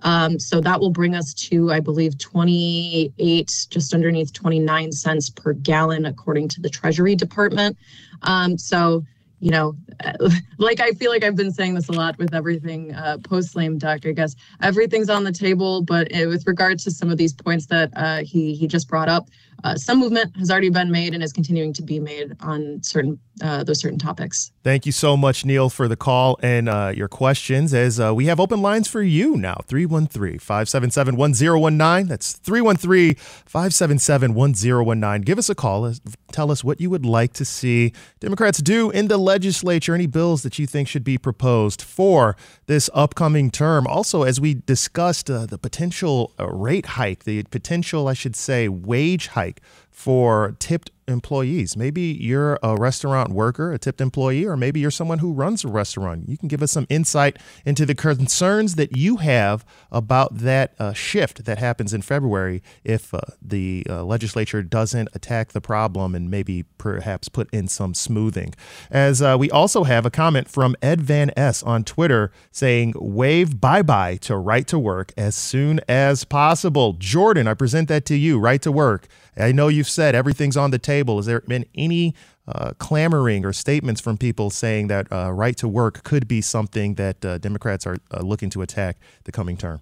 [0.01, 5.53] Um, so that will bring us to, I believe, 28, just underneath 29 cents per
[5.53, 7.77] gallon, according to the Treasury Department.
[8.21, 9.03] Um, so,
[9.39, 9.75] you know,
[10.57, 13.77] like I feel like I've been saying this a lot with everything uh, post lame
[13.77, 14.05] duck.
[14.05, 17.65] I guess everything's on the table, but uh, with regard to some of these points
[17.67, 19.29] that uh, he he just brought up,
[19.63, 23.19] uh, some movement has already been made and is continuing to be made on certain
[23.41, 24.51] uh, those certain topics.
[24.63, 27.73] Thank you so much, Neil, for the call and uh, your questions.
[27.73, 32.07] As uh, we have open lines for you now 313 577 1019.
[32.07, 35.21] That's 313 577 1019.
[35.21, 35.93] Give us a call.
[36.31, 40.43] Tell us what you would like to see Democrats do in the legislature, any bills
[40.43, 42.35] that you think should be proposed for
[42.67, 43.87] this upcoming term.
[43.87, 48.67] Also, as we discussed uh, the potential uh, rate hike, the potential, I should say,
[48.67, 49.61] wage hike like
[49.99, 51.75] for tipped employees.
[51.75, 55.67] Maybe you're a restaurant worker, a tipped employee, or maybe you're someone who runs a
[55.67, 56.29] restaurant.
[56.29, 60.93] You can give us some insight into the concerns that you have about that uh,
[60.93, 66.31] shift that happens in February if uh, the uh, legislature doesn't attack the problem and
[66.31, 68.53] maybe perhaps put in some smoothing.
[68.89, 73.59] As uh, we also have a comment from Ed Van S on Twitter saying, wave
[73.59, 76.93] bye bye to right to work as soon as possible.
[76.93, 79.07] Jordan, I present that to you, right to work.
[79.37, 81.17] I know you've said everything's on the table.
[81.17, 82.15] Has there been any
[82.47, 86.95] uh, clamoring or statements from people saying that uh, right to work could be something
[86.95, 89.81] that uh, Democrats are uh, looking to attack the coming term?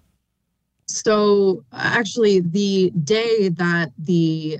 [0.86, 4.58] So, actually, the day that the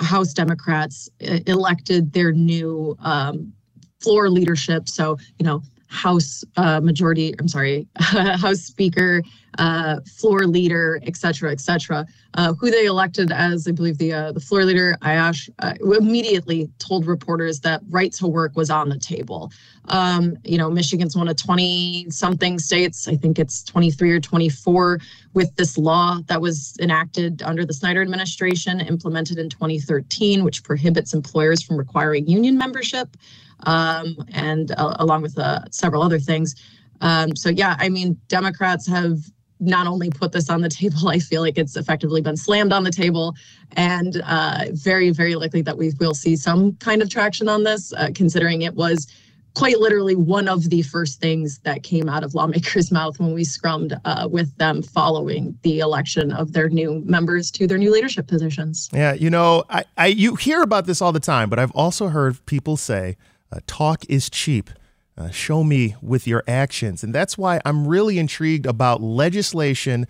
[0.00, 3.52] House Democrats uh, elected their new um,
[4.00, 5.62] floor leadership, so, you know,
[5.96, 9.22] House uh, majority, I'm sorry, House Speaker,
[9.58, 14.12] uh, floor leader, et cetera, et cetera, uh, who they elected as, I believe, the
[14.12, 18.90] uh, the floor leader, Aiyash, uh, immediately told reporters that right to work was on
[18.90, 19.50] the table.
[19.88, 24.98] Um, you know, Michigan's one of 20 something states, I think it's 23 or 24,
[25.32, 31.14] with this law that was enacted under the Snyder administration, implemented in 2013, which prohibits
[31.14, 33.16] employers from requiring union membership
[33.64, 36.54] um, and uh, along with uh, several other things.
[37.00, 39.18] Um, so, yeah, I mean, Democrats have
[39.58, 42.84] not only put this on the table, I feel like it's effectively been slammed on
[42.84, 43.34] the table,
[43.72, 47.92] and uh, very, very likely that we will see some kind of traction on this,
[47.94, 49.06] uh, considering it was
[49.54, 53.42] quite literally one of the first things that came out of lawmakers' mouth when we
[53.42, 58.26] scrummed uh, with them following the election of their new members to their new leadership
[58.26, 58.90] positions.
[58.92, 62.08] Yeah, you know, I, I you hear about this all the time, but I've also
[62.08, 63.16] heard people say
[63.56, 64.70] uh, talk is cheap.
[65.18, 67.02] Uh, show me with your actions.
[67.02, 70.06] And that's why I'm really intrigued about legislation.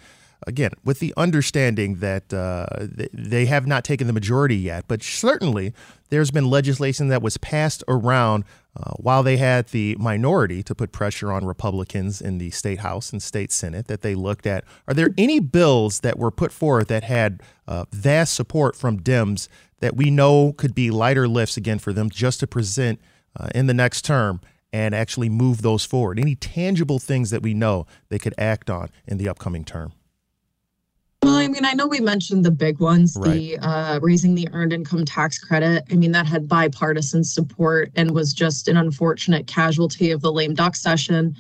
[0.49, 2.67] Again, with the understanding that uh,
[3.13, 5.73] they have not taken the majority yet, but certainly
[6.11, 8.45] there's been legislation that was passed around
[8.77, 13.13] uh, while they had the minority to put pressure on Republicans in the state house
[13.13, 14.65] and state senate that they looked at.
[14.87, 19.49] Are there any bills that were put forth that had uh, vast support from Dems
[19.81, 23.01] that we know could be lighter lifts again for them just to present
[23.39, 24.41] uh, in the next term
[24.73, 26.19] and actually move those forward?
[26.19, 29.93] Any tangible things that we know they could act on in the upcoming term?
[31.23, 33.33] Well, I mean, I know we mentioned the big ones, right.
[33.33, 35.83] the uh, raising the earned income tax credit.
[35.91, 40.55] I mean, that had bipartisan support and was just an unfortunate casualty of the lame
[40.55, 41.35] duck session.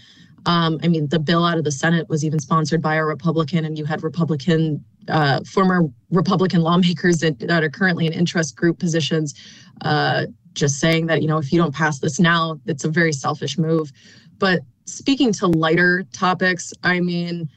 [0.47, 3.65] Um, I mean, the bill out of the Senate was even sponsored by a Republican,
[3.65, 8.79] and you had Republican, uh, former Republican lawmakers that, that, are currently in interest group
[8.79, 9.35] positions
[9.83, 13.13] uh, just saying that, you know, if you don't pass this now, it's a very
[13.13, 13.93] selfish move.
[14.39, 17.49] But speaking to lighter topics, I mean,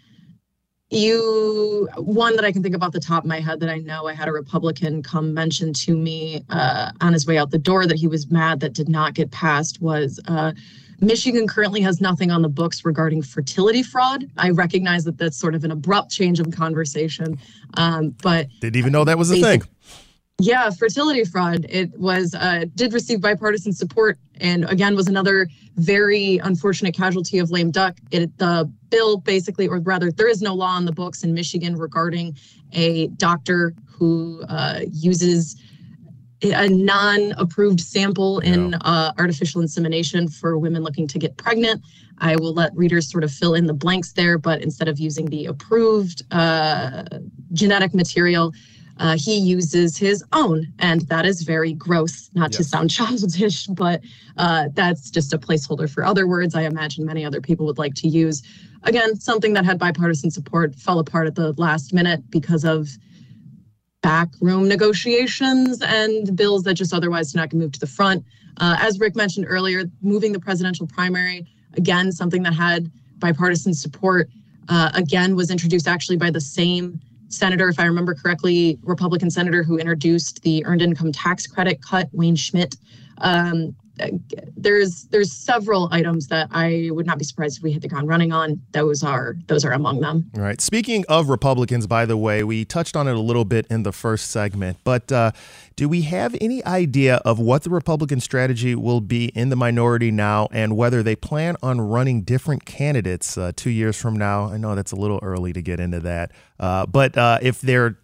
[0.92, 4.08] you one that I can think about the top of my head that I know
[4.08, 7.86] I had a Republican come mention to me uh, on his way out the door
[7.86, 10.52] that he was mad that did not get passed was uh,
[11.02, 14.30] Michigan currently has nothing on the books regarding fertility fraud.
[14.38, 17.38] I recognize that that's sort of an abrupt change of conversation,
[17.76, 19.62] um, but didn't even know that was a thing.
[20.40, 21.66] Yeah, fertility fraud.
[21.68, 27.52] It was uh, did receive bipartisan support, and again was another very unfortunate casualty of
[27.52, 27.98] lame duck.
[28.12, 31.76] It the bill basically, or rather, there is no law in the books in Michigan
[31.76, 32.38] regarding
[32.72, 35.62] a doctor who uh, uses
[36.42, 41.84] a non-approved sample in uh, artificial insemination for women looking to get pregnant.
[42.20, 45.26] I will let readers sort of fill in the blanks there, but instead of using
[45.26, 47.04] the approved uh,
[47.52, 48.54] genetic material,
[49.00, 52.30] uh, he uses his own, and that is very gross.
[52.34, 52.58] Not yes.
[52.58, 54.02] to sound childish, but
[54.38, 56.54] uh, that's just a placeholder for other words.
[56.54, 58.44] I imagine many other people would like to use.
[58.84, 62.90] Again, something that had bipartisan support fell apart at the last minute because of
[64.02, 68.24] backroom negotiations and bills that just otherwise did not get moved to the front.
[68.58, 74.30] Uh, as Rick mentioned earlier, moving the presidential primary, again, something that had bipartisan support,
[74.70, 77.00] uh, again, was introduced actually by the same
[77.30, 82.10] senator, if I remember correctly, Republican senator who introduced the earned income tax credit cut,
[82.12, 82.76] Wayne Schmidt.
[83.20, 83.76] Um,
[84.58, 88.08] there's there's several items that I would not be surprised if we hit the ground
[88.08, 88.62] running on.
[88.72, 90.30] Those are those are among them.
[90.36, 90.60] All right.
[90.62, 93.92] Speaking of Republicans, by the way, we touched on it a little bit in the
[93.92, 95.32] first segment, but uh,
[95.76, 100.12] do we have any idea of what the Republican strategy will be in the minority
[100.12, 104.46] now, and whether they plan on running different candidates uh, two years from now?
[104.46, 107.98] I know that's a little early to get into that, uh, but uh, if they're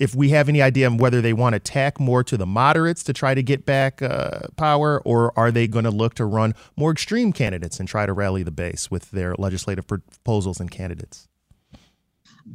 [0.00, 3.02] if we have any idea of whether they want to tack more to the moderates
[3.04, 6.54] to try to get back uh, power, or are they going to look to run
[6.76, 11.28] more extreme candidates and try to rally the base with their legislative proposals and candidates?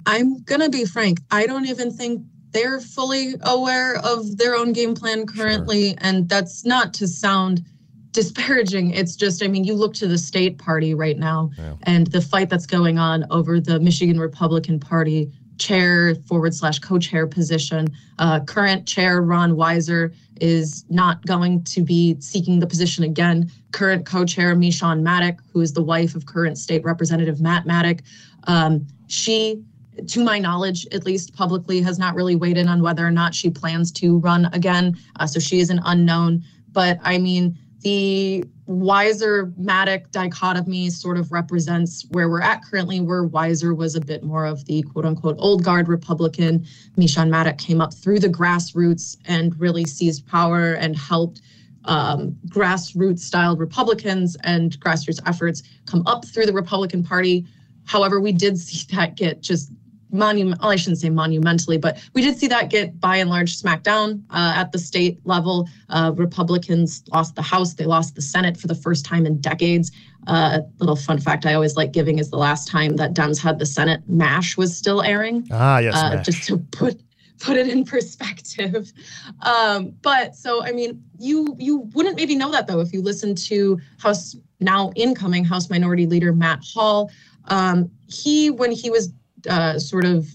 [0.05, 1.19] I'm going to be frank.
[1.31, 5.89] I don't even think they're fully aware of their own game plan currently.
[5.89, 5.97] Sure.
[6.01, 7.65] And that's not to sound
[8.11, 8.91] disparaging.
[8.91, 11.75] It's just, I mean, you look to the state party right now yeah.
[11.83, 15.31] and the fight that's going on over the Michigan Republican Party
[15.62, 17.88] chair forward slash co-chair position.
[18.20, 23.49] Uh, current chair Ron Weiser is not going to be seeking the position again.
[23.72, 27.99] Current co-chair Meshawn Maddock, who is the wife of current state representative Matt Maddock,
[28.47, 29.62] um, she,
[30.07, 33.36] to my knowledge, at least publicly, has not really weighed in on whether or not
[33.36, 34.97] she plans to run again.
[35.20, 36.43] Uh, so she is an unknown.
[36.72, 43.28] But I mean, the Weiser Maddock dichotomy sort of represents where we're at currently, where
[43.28, 46.65] Weiser was a bit more of the quote unquote old guard Republican.
[46.97, 51.41] Meshawn Maddock came up through the grassroots and really seized power and helped
[51.86, 57.45] um, grassroots styled Republicans and grassroots efforts come up through the Republican Party.
[57.86, 59.72] However, we did see that get just
[60.12, 63.55] monument well, i shouldn't say monumentally but we did see that get by and large
[63.55, 65.68] smacked down uh, at the state level.
[65.89, 69.91] Uh, republicans lost the house they lost the senate for the first time in decades.
[70.28, 73.41] Uh, a little fun fact i always like giving is the last time that dems
[73.41, 75.47] had the senate mash was still airing.
[75.51, 77.01] Ah yes uh, just to put
[77.39, 78.91] put it in perspective.
[79.43, 83.34] Um, but so i mean you you wouldn't maybe know that though if you listen
[83.36, 87.12] to house now incoming house minority leader matt hall.
[87.45, 89.12] Um, he when he was
[89.49, 90.27] uh, sort of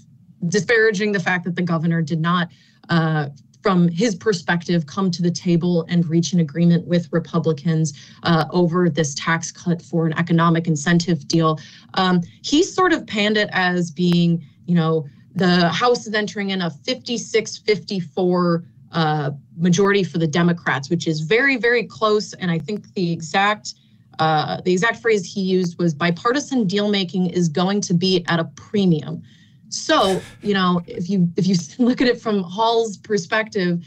[0.49, 2.49] disparaging the fact that the governor did not,
[2.89, 3.29] uh,
[3.63, 7.93] from his perspective, come to the table and reach an agreement with Republicans
[8.23, 11.59] uh, over this tax cut for an economic incentive deal.
[11.95, 16.63] Um, he sort of panned it as being, you know, the House is entering in
[16.63, 22.33] a 56 54 uh, majority for the Democrats, which is very, very close.
[22.35, 23.75] And I think the exact
[24.19, 28.41] uh, the exact phrase he used was bipartisan deal making is going to be at
[28.41, 29.23] a premium.
[29.69, 33.85] So, you know, if you if you look at it from Hall's perspective,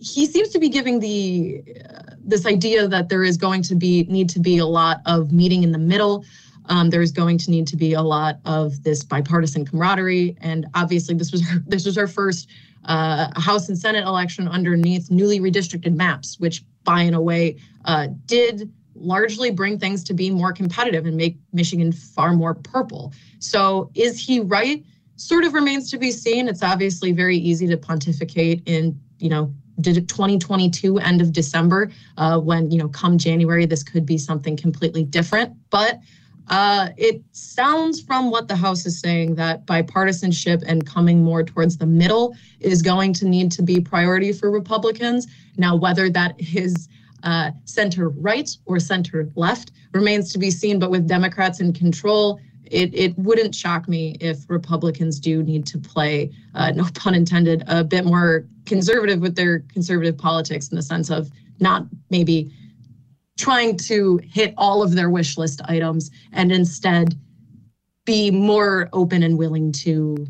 [0.00, 4.04] he seems to be giving the uh, this idea that there is going to be
[4.04, 6.24] need to be a lot of meeting in the middle.
[6.66, 11.14] Um, there's going to need to be a lot of this bipartisan camaraderie, and obviously,
[11.14, 12.48] this was our, this was our first
[12.84, 17.56] uh, House and Senate election underneath newly redistricted maps, which, by and away,
[17.86, 18.70] uh, did
[19.00, 23.12] largely bring things to be more competitive and make Michigan far more purple.
[23.38, 24.84] So is he right?
[25.16, 26.48] Sort of remains to be seen.
[26.48, 31.90] It's obviously very easy to pontificate in, you know, did it 2022 end of December
[32.16, 35.54] uh, when, you know, come January, this could be something completely different.
[35.70, 36.00] But
[36.50, 41.76] uh, it sounds from what the House is saying that bipartisanship and coming more towards
[41.76, 45.26] the middle is going to need to be priority for Republicans.
[45.56, 46.88] Now, whether that is
[47.22, 50.78] uh, center right or center left remains to be seen.
[50.78, 55.78] But with Democrats in control, it, it wouldn't shock me if Republicans do need to
[55.78, 60.82] play, uh, no pun intended, a bit more conservative with their conservative politics in the
[60.82, 62.52] sense of not maybe
[63.38, 67.18] trying to hit all of their wish list items and instead
[68.04, 70.26] be more open and willing to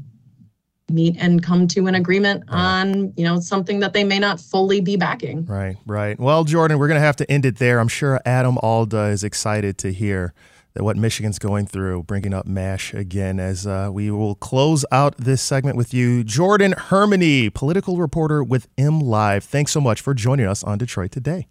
[0.90, 2.58] meet and come to an agreement right.
[2.58, 6.78] on you know something that they may not fully be backing right right well jordan
[6.78, 9.92] we're going to have to end it there i'm sure adam alda is excited to
[9.92, 10.32] hear
[10.74, 15.16] that what Michigan's going through, bringing up MASH again as uh, we will close out
[15.16, 16.22] this segment with you.
[16.22, 21.48] Jordan Hermani, political reporter with MLive Thanks so much for joining us on Detroit Today.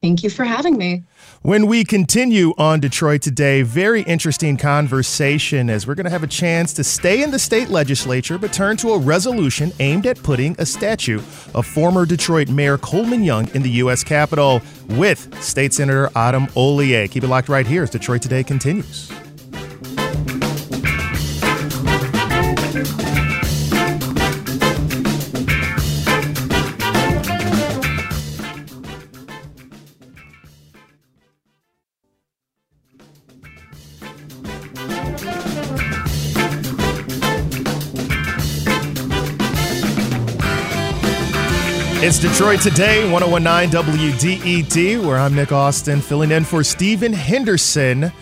[0.00, 1.02] Thank you for having me.
[1.42, 6.28] When we continue on Detroit today, very interesting conversation as we're going to have a
[6.28, 10.54] chance to stay in the state legislature but turn to a resolution aimed at putting
[10.60, 11.18] a statue
[11.52, 14.04] of former Detroit Mayor Coleman Young in the U.S.
[14.04, 17.08] Capitol with State Senator Adam Hollier.
[17.08, 19.10] Keep it locked right here as Detroit Today continues.
[42.20, 48.12] Detroit Today, 1019 WDET, where I'm Nick Austin, filling in for Stephen Henderson.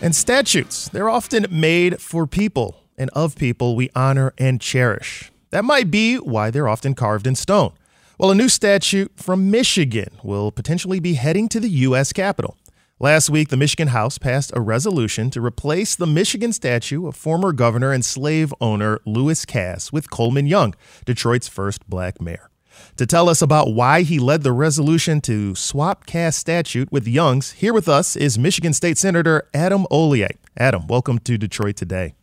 [0.00, 5.30] And statutes, they're often made for people and of people we honor and cherish.
[5.50, 7.72] That might be why they're often carved in stone.
[8.18, 12.12] Well, a new statute from Michigan will potentially be heading to the U.S.
[12.12, 12.56] Capitol.
[12.98, 17.52] Last week, the Michigan House passed a resolution to replace the Michigan statue of former
[17.52, 22.48] governor and slave owner Lewis Cass with Coleman Young, Detroit's first black mayor.
[22.96, 27.52] To tell us about why he led the resolution to swap Cass statute with Young's,
[27.52, 30.28] here with us is Michigan State Senator Adam Hollier.
[30.56, 32.14] Adam, welcome to Detroit Today.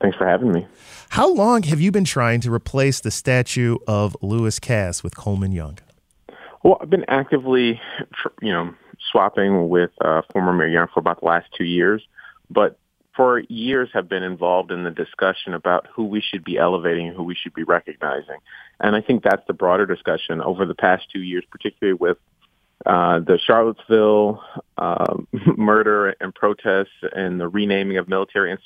[0.00, 0.66] Thanks for having me.
[1.10, 5.52] How long have you been trying to replace the statue of Lewis Cass with Coleman
[5.52, 5.78] Young?
[6.62, 7.80] Well, I've been actively,
[8.40, 8.74] you know,
[9.10, 12.06] swapping with uh, former Mayor Young for about the last two years,
[12.50, 12.78] but
[13.18, 17.24] for years have been involved in the discussion about who we should be elevating who
[17.24, 18.38] we should be recognizing.
[18.78, 22.16] And I think that's the broader discussion over the past two years, particularly with
[22.86, 24.40] uh, the Charlottesville
[24.76, 25.16] uh,
[25.56, 28.56] murder and protests and the renaming of military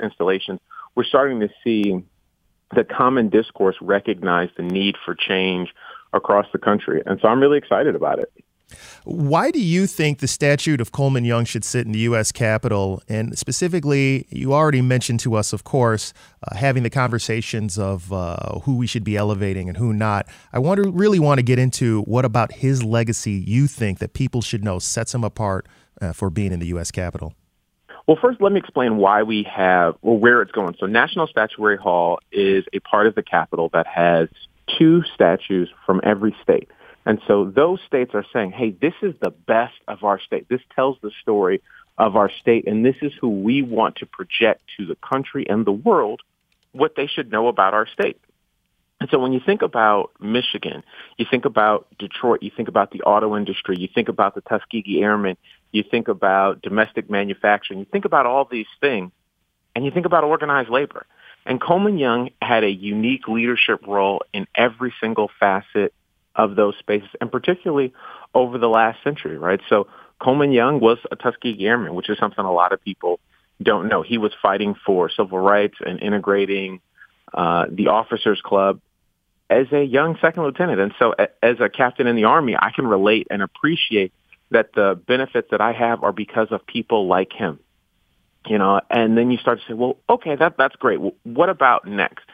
[0.00, 0.60] installations.
[0.94, 2.04] We're starting to see
[2.76, 5.74] the common discourse recognize the need for change
[6.12, 7.02] across the country.
[7.04, 8.32] And so I'm really excited about it.
[9.04, 12.32] Why do you think the statute of Coleman Young should sit in the U.S.
[12.32, 13.02] Capitol?
[13.08, 16.12] And specifically, you already mentioned to us, of course,
[16.42, 20.26] uh, having the conversations of uh, who we should be elevating and who not.
[20.52, 24.12] I want to really want to get into what about his legacy you think that
[24.14, 25.66] people should know sets him apart
[26.00, 26.90] uh, for being in the U.S.
[26.90, 27.34] Capitol.
[28.06, 30.76] Well, first, let me explain why we have, or where it's going.
[30.78, 34.28] So National Statuary Hall is a part of the Capitol that has
[34.78, 36.70] two statues from every state.
[37.06, 40.48] And so those states are saying, hey, this is the best of our state.
[40.48, 41.62] This tells the story
[41.96, 45.64] of our state, and this is who we want to project to the country and
[45.64, 46.20] the world
[46.72, 48.20] what they should know about our state.
[49.00, 50.82] And so when you think about Michigan,
[51.16, 55.02] you think about Detroit, you think about the auto industry, you think about the Tuskegee
[55.02, 55.36] Airmen,
[55.70, 59.12] you think about domestic manufacturing, you think about all these things,
[59.74, 61.06] and you think about organized labor.
[61.44, 65.94] And Coleman Young had a unique leadership role in every single facet
[66.36, 67.92] of those spaces, and particularly
[68.34, 69.60] over the last century, right?
[69.68, 69.88] So
[70.20, 73.20] Coleman Young was a Tuskegee Airman, which is something a lot of people
[73.62, 74.02] don't know.
[74.02, 76.80] He was fighting for civil rights and integrating
[77.32, 78.80] uh, the officers club
[79.48, 80.80] as a young second lieutenant.
[80.80, 84.12] And so as a captain in the Army, I can relate and appreciate
[84.50, 87.58] that the benefits that I have are because of people like him.
[88.46, 91.00] You know, and then you start to say, well, okay, that that's great.
[91.00, 92.24] Well, what about next?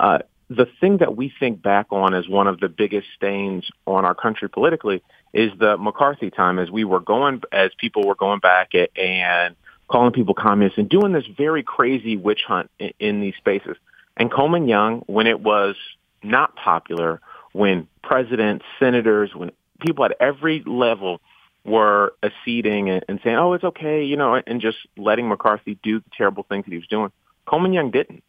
[0.00, 0.18] Uh,
[0.56, 4.14] the thing that we think back on as one of the biggest stains on our
[4.14, 8.72] country politically is the McCarthy time as we were going, as people were going back
[8.96, 9.56] and
[9.88, 13.76] calling people communists and doing this very crazy witch hunt in, in these spaces.
[14.16, 15.76] And Coleman Young, when it was
[16.22, 17.20] not popular,
[17.52, 21.20] when presidents, senators, when people at every level
[21.64, 26.00] were acceding and, and saying, oh, it's okay, you know, and just letting McCarthy do
[26.00, 27.12] the terrible things that he was doing,
[27.46, 28.22] Coleman Young didn't.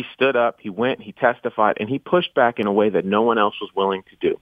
[0.00, 3.04] He stood up, he went, he testified, and he pushed back in a way that
[3.04, 4.40] no one else was willing to do.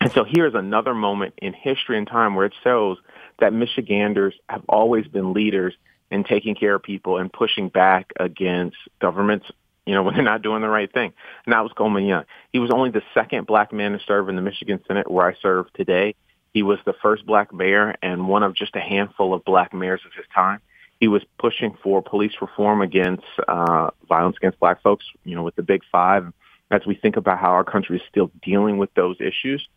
[0.00, 2.98] And so here's another moment in history and time where it shows
[3.38, 5.74] that Michiganders have always been leaders
[6.10, 9.46] in taking care of people and pushing back against governments,
[9.86, 11.12] you know, when they're not doing the right thing.
[11.46, 12.24] And that was Coleman Young.
[12.52, 15.36] He was only the second black man to serve in the Michigan Senate where I
[15.40, 16.16] serve today.
[16.52, 20.00] He was the first black mayor and one of just a handful of black mayors
[20.04, 20.58] of his time.
[21.04, 25.54] He was pushing for police reform against uh, violence against black folks, you know, with
[25.54, 26.32] the big five.
[26.70, 29.68] As we think about how our country is still dealing with those issues,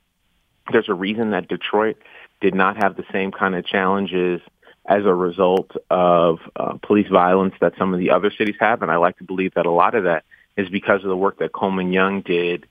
[0.72, 1.98] there's a reason that Detroit
[2.40, 4.40] did not have the same kind of challenges
[4.86, 8.82] as a result of uh, police violence that some of the other cities have.
[8.82, 10.24] And I like to believe that a lot of that
[10.56, 12.68] is because of the work that Coleman Young did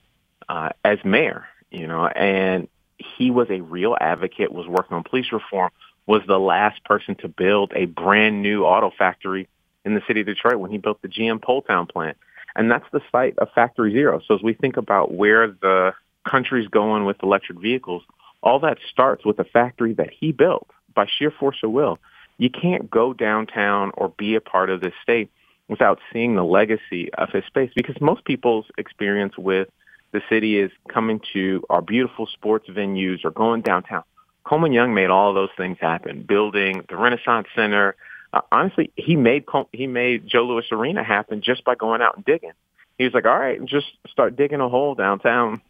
[0.49, 5.31] uh, as mayor, you know, and he was a real advocate, was working on police
[5.31, 5.69] reform,
[6.07, 9.47] was the last person to build a brand new auto factory
[9.85, 12.17] in the city of Detroit when he built the GM Poletown plant.
[12.55, 14.19] And that's the site of Factory Zero.
[14.27, 15.93] So as we think about where the
[16.27, 18.03] country's going with electric vehicles,
[18.41, 21.99] all that starts with a factory that he built by sheer force of will.
[22.37, 25.29] You can't go downtown or be a part of this state
[25.67, 29.67] without seeing the legacy of his space because most people's experience with
[30.11, 34.03] the city is coming to our beautiful sports venues or going downtown.
[34.47, 37.95] Coleman Young made all those things happen, building the Renaissance Center.
[38.31, 39.43] Uh, honestly, he made
[39.73, 42.53] he made Joe Louis Arena happen just by going out and digging.
[42.97, 45.61] He was like, "All right, just start digging a hole downtown."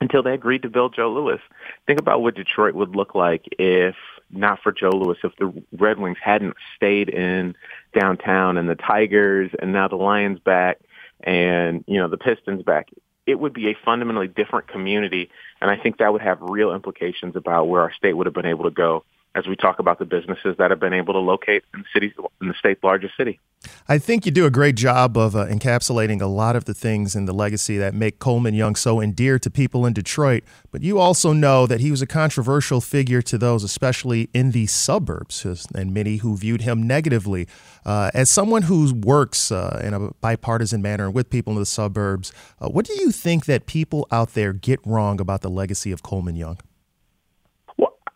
[0.00, 1.38] Until they agreed to build Joe Louis.
[1.86, 3.94] Think about what Detroit would look like if
[4.32, 7.54] not for Joe Louis, if the Red Wings hadn't stayed in
[7.96, 10.80] downtown and the Tigers and now the Lions back
[11.22, 12.88] and, you know, the Pistons back
[13.26, 15.30] it would be a fundamentally different community.
[15.60, 18.46] And I think that would have real implications about where our state would have been
[18.46, 19.04] able to go
[19.34, 22.12] as we talk about the businesses that have been able to locate in the cities
[22.40, 23.40] in the state's largest city.
[23.88, 27.14] I think you do a great job of uh, encapsulating a lot of the things
[27.14, 30.42] in the legacy that make Coleman Young so endeared to people in Detroit.
[30.70, 34.66] But you also know that he was a controversial figure to those, especially in the
[34.66, 37.46] suburbs, and many who viewed him negatively.
[37.84, 42.32] Uh, as someone who works uh, in a bipartisan manner with people in the suburbs,
[42.60, 46.02] uh, what do you think that people out there get wrong about the legacy of
[46.02, 46.58] Coleman Young?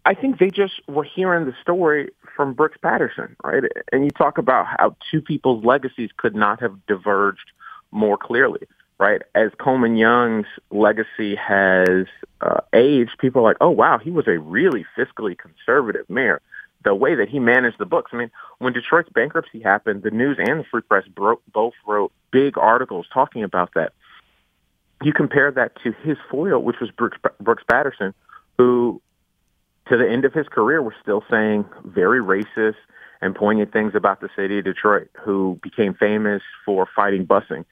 [0.06, 3.64] I think they just were hearing the story from Brooks Patterson, right?
[3.90, 7.50] And you talk about how two people's legacies could not have diverged
[7.90, 8.60] more clearly,
[8.98, 9.22] right?
[9.34, 12.06] As Coleman Young's legacy has
[12.40, 16.40] uh, aged, people are like, oh, wow, he was a really fiscally conservative mayor.
[16.84, 18.12] The way that he managed the books.
[18.14, 22.12] I mean, when Detroit's bankruptcy happened, the news and the Free Press bro- both wrote
[22.30, 23.92] big articles talking about that.
[25.02, 28.14] You compare that to his foil, which was Brooks, Brooks Patterson,
[28.56, 29.02] who
[29.88, 32.76] to the end of his career was still saying very racist
[33.20, 37.64] and poignant things about the city of Detroit, who became famous for fighting busing.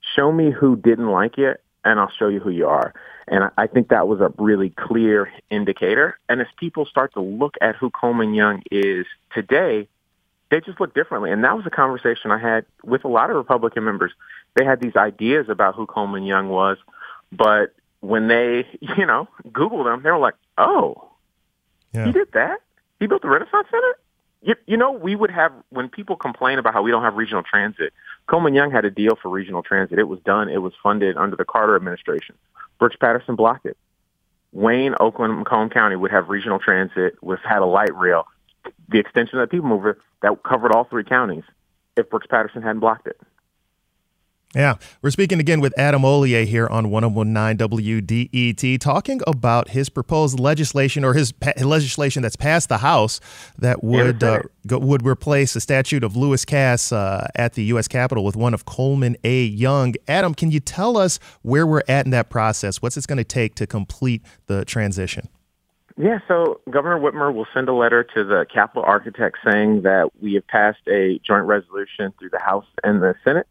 [0.00, 2.94] Show me who didn't like it, and I'll show you who you are.
[3.28, 6.18] And I think that was a really clear indicator.
[6.28, 9.88] And as people start to look at who Coleman Young is today,
[10.50, 11.32] they just look differently.
[11.32, 14.12] And that was a conversation I had with a lot of Republican members.
[14.54, 16.78] They had these ideas about who Coleman Young was,
[17.32, 21.10] but when they, you know, Googled him, they were like, oh,
[21.96, 22.06] yeah.
[22.06, 22.60] He did that.
[23.00, 23.98] He built the Renaissance Center.
[24.42, 27.42] You, you know, we would have when people complain about how we don't have regional
[27.42, 27.92] transit.
[28.26, 29.98] Coleman Young had a deal for regional transit.
[29.98, 30.48] It was done.
[30.48, 32.36] It was funded under the Carter administration.
[32.78, 33.76] Brooks Patterson blocked it.
[34.52, 38.26] Wayne, Oakland, Macomb County would have regional transit, with had a light rail,
[38.88, 41.44] the extension of the People Mover that covered all three counties.
[41.96, 43.18] If Brooks Patterson hadn't blocked it.
[44.54, 50.40] Yeah, we're speaking again with Adam Hollier here on 1019 WDET, talking about his proposed
[50.40, 53.20] legislation or his pa- legislation that's passed the House
[53.58, 57.86] that would uh, go, would replace the statute of Lewis Cass uh, at the U.S.
[57.86, 59.44] Capitol with one of Coleman A.
[59.44, 59.94] Young.
[60.08, 62.80] Adam, can you tell us where we're at in that process?
[62.80, 65.28] What's it going to take to complete the transition?
[65.98, 70.34] Yeah, so Governor Whitmer will send a letter to the Capitol architect saying that we
[70.34, 73.46] have passed a joint resolution through the House and the Senate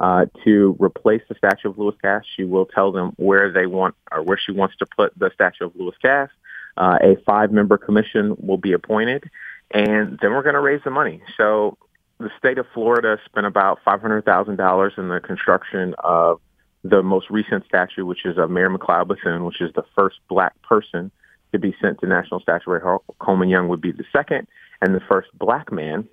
[0.00, 2.22] uh, to replace the statue of Lewis Cass.
[2.34, 5.66] She will tell them where they want or where she wants to put the statue
[5.66, 6.30] of Lewis Cass.
[6.76, 9.28] Uh, a five-member commission will be appointed,
[9.70, 11.22] and then we're going to raise the money.
[11.36, 11.76] So
[12.18, 16.40] the state of Florida spent about $500,000 in the construction of
[16.82, 20.54] the most recent statue, which is of Mary McLeod Bethune, which is the first black
[20.62, 21.10] person
[21.52, 23.04] to be sent to National Statuary Hall.
[23.18, 24.46] Coleman Young would be the second,
[24.80, 26.08] and the first black man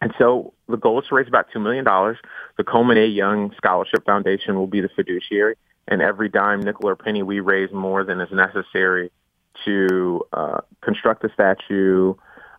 [0.00, 1.84] and so the goal is to raise about $2 million.
[1.84, 3.06] The Coleman A.
[3.06, 5.56] Young Scholarship Foundation will be the fiduciary.
[5.88, 9.10] And every dime, nickel, or penny we raise more than is necessary
[9.64, 12.14] to uh, construct the statue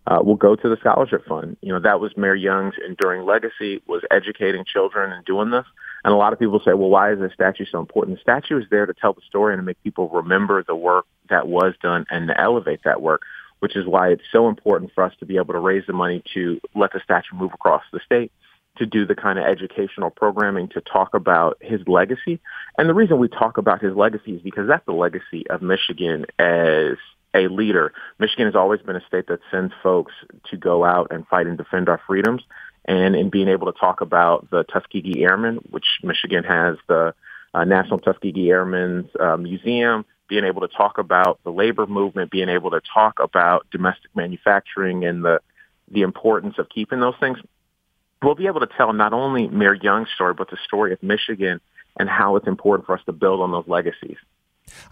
[0.07, 1.57] uh, will go to the scholarship fund.
[1.61, 5.65] You know, that was Mayor Young's enduring legacy, was educating children and doing this.
[6.05, 8.17] And a lot of people say, well, why is the statue so important?
[8.17, 11.05] The statue is there to tell the story and to make people remember the work
[11.29, 13.23] that was done and to elevate that work
[13.59, 16.23] which is why it's so important for us to be able to raise the money
[16.33, 18.31] to let the statue move across the state
[18.77, 22.39] to do the kind of educational programming to talk about his legacy.
[22.77, 26.25] And the reason we talk about his legacy is because that's the legacy of Michigan
[26.39, 26.97] as
[27.33, 27.93] a leader.
[28.19, 30.13] Michigan has always been a state that sends folks
[30.49, 32.43] to go out and fight and defend our freedoms.
[32.85, 37.13] And in being able to talk about the Tuskegee Airmen, which Michigan has the
[37.53, 42.49] uh, National Tuskegee Airmen's uh, Museum, being able to talk about the labor movement, being
[42.49, 45.41] able to talk about domestic manufacturing and the
[45.89, 47.37] the importance of keeping those things,
[48.21, 51.61] we'll be able to tell not only Mayor Young's story, but the story of Michigan
[51.97, 54.17] and how it's important for us to build on those legacies.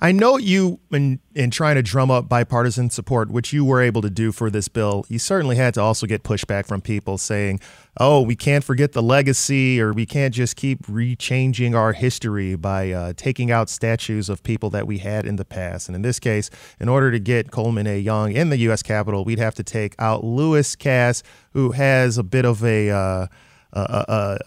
[0.01, 4.01] I know you, in, in trying to drum up bipartisan support, which you were able
[4.01, 7.59] to do for this bill, you certainly had to also get pushback from people saying,
[7.97, 12.91] oh, we can't forget the legacy, or we can't just keep rechanging our history by
[12.91, 15.87] uh, taking out statues of people that we had in the past.
[15.87, 16.49] And in this case,
[16.79, 17.97] in order to get Coleman A.
[17.97, 18.83] Young in the U.S.
[18.83, 21.23] Capitol, we'd have to take out Lewis Cass,
[21.53, 22.89] who has a bit of a.
[22.89, 23.27] Uh,
[23.75, 24.37] a,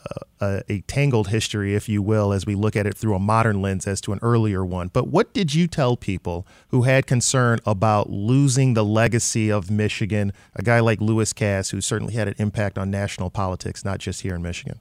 [0.41, 3.61] a, a, tangled history, if you will, as we look at it through a modern
[3.61, 4.89] lens as to an earlier one.
[4.89, 10.33] But what did you tell people who had concern about losing the legacy of Michigan,
[10.55, 14.23] a guy like Lewis Cass, who certainly had an impact on national politics, not just
[14.23, 14.81] here in Michigan?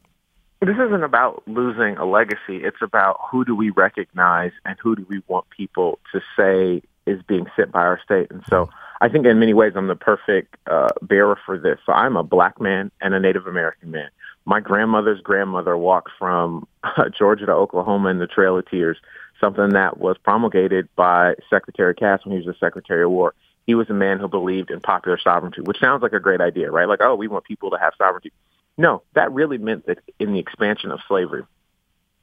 [0.62, 2.64] This isn't about losing a legacy.
[2.64, 7.22] It's about who do we recognize and who do we want people to say is
[7.28, 8.32] being sent by our state.
[8.32, 8.70] And so
[9.00, 11.80] I think in many ways I'm the perfect uh, bearer for this.
[11.86, 14.10] So I'm a black man and a Native American man
[14.48, 18.98] my grandmother's grandmother walked from uh, Georgia to Oklahoma in the Trail of Tears,
[19.41, 23.34] something that was promulgated by Secretary Cass when he was the Secretary of War.
[23.66, 26.72] He was a man who believed in popular sovereignty, which sounds like a great idea,
[26.72, 26.88] right?
[26.88, 28.32] Like, oh, we want people to have sovereignty.
[28.78, 31.43] No, that really meant that in the expansion of slavery,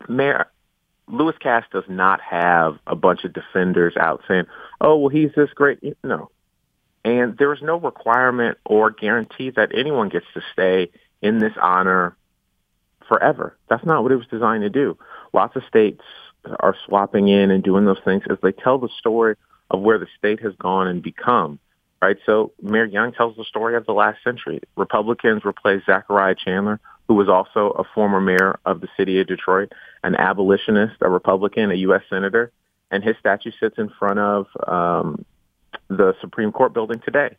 [0.08, 0.46] Mayor
[1.06, 4.46] Lewis Cass does not have a bunch of defenders out saying,
[4.80, 5.78] oh, well, he's this great.
[6.02, 6.30] No.
[7.04, 10.90] And there is no requirement or guarantee that anyone gets to stay
[11.24, 12.16] in this honor
[13.08, 13.56] forever.
[13.68, 14.96] That's not what it was designed to do.
[15.32, 16.02] Lots of states
[16.60, 19.34] are swapping in and doing those things as they tell the story
[19.70, 21.58] of where the state has gone and become.
[22.02, 22.18] Right.
[22.26, 24.60] So Mayor Young tells the story of the last century.
[24.76, 29.72] Republicans replaced Zachariah Chandler, who was also a former mayor of the city of Detroit,
[30.02, 32.02] an abolitionist, a Republican, a U.S.
[32.10, 32.52] senator,
[32.90, 35.24] and his statue sits in front of um,
[35.88, 37.36] the Supreme Court building today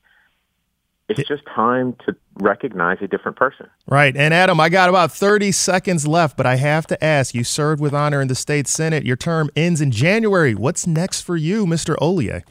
[1.08, 3.68] it's just time to recognize a different person.
[3.88, 4.16] Right.
[4.16, 7.80] And Adam, I got about 30 seconds left, but I have to ask you served
[7.80, 9.06] with honor in the state Senate.
[9.06, 10.56] Your term ends in January.
[10.56, 11.96] What's next for you, Mr.
[12.00, 12.44] Hollier?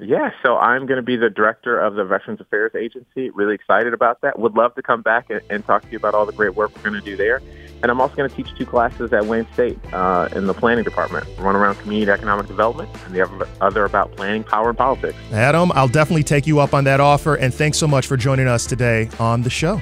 [0.00, 3.30] Yeah, so I'm going to be the director of the Veterans Affairs Agency.
[3.30, 4.38] Really excited about that.
[4.38, 6.74] Would love to come back and, and talk to you about all the great work
[6.76, 7.40] we're going to do there.
[7.82, 10.84] And I'm also going to teach two classes at Wayne State uh, in the planning
[10.84, 15.16] department, one around community economic development and the other about planning, power, and politics.
[15.32, 17.36] Adam, I'll definitely take you up on that offer.
[17.36, 19.76] And thanks so much for joining us today on the show.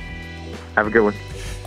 [0.75, 1.15] Have a good one.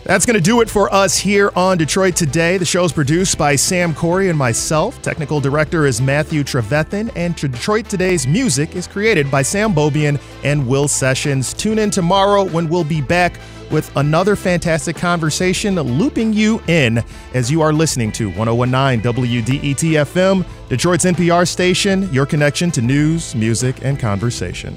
[0.09, 2.57] That's going to do it for us here on Detroit Today.
[2.57, 4.99] The show is produced by Sam Corey and myself.
[5.03, 10.67] Technical director is Matthew Trevethan, and Detroit Today's music is created by Sam Beaubien and
[10.67, 11.53] Will Sessions.
[11.53, 13.39] Tune in tomorrow when we'll be back
[13.69, 17.03] with another fantastic conversation looping you in
[17.35, 23.35] as you are listening to 1019 WDET FM, Detroit's NPR station, your connection to news,
[23.35, 24.75] music, and conversation.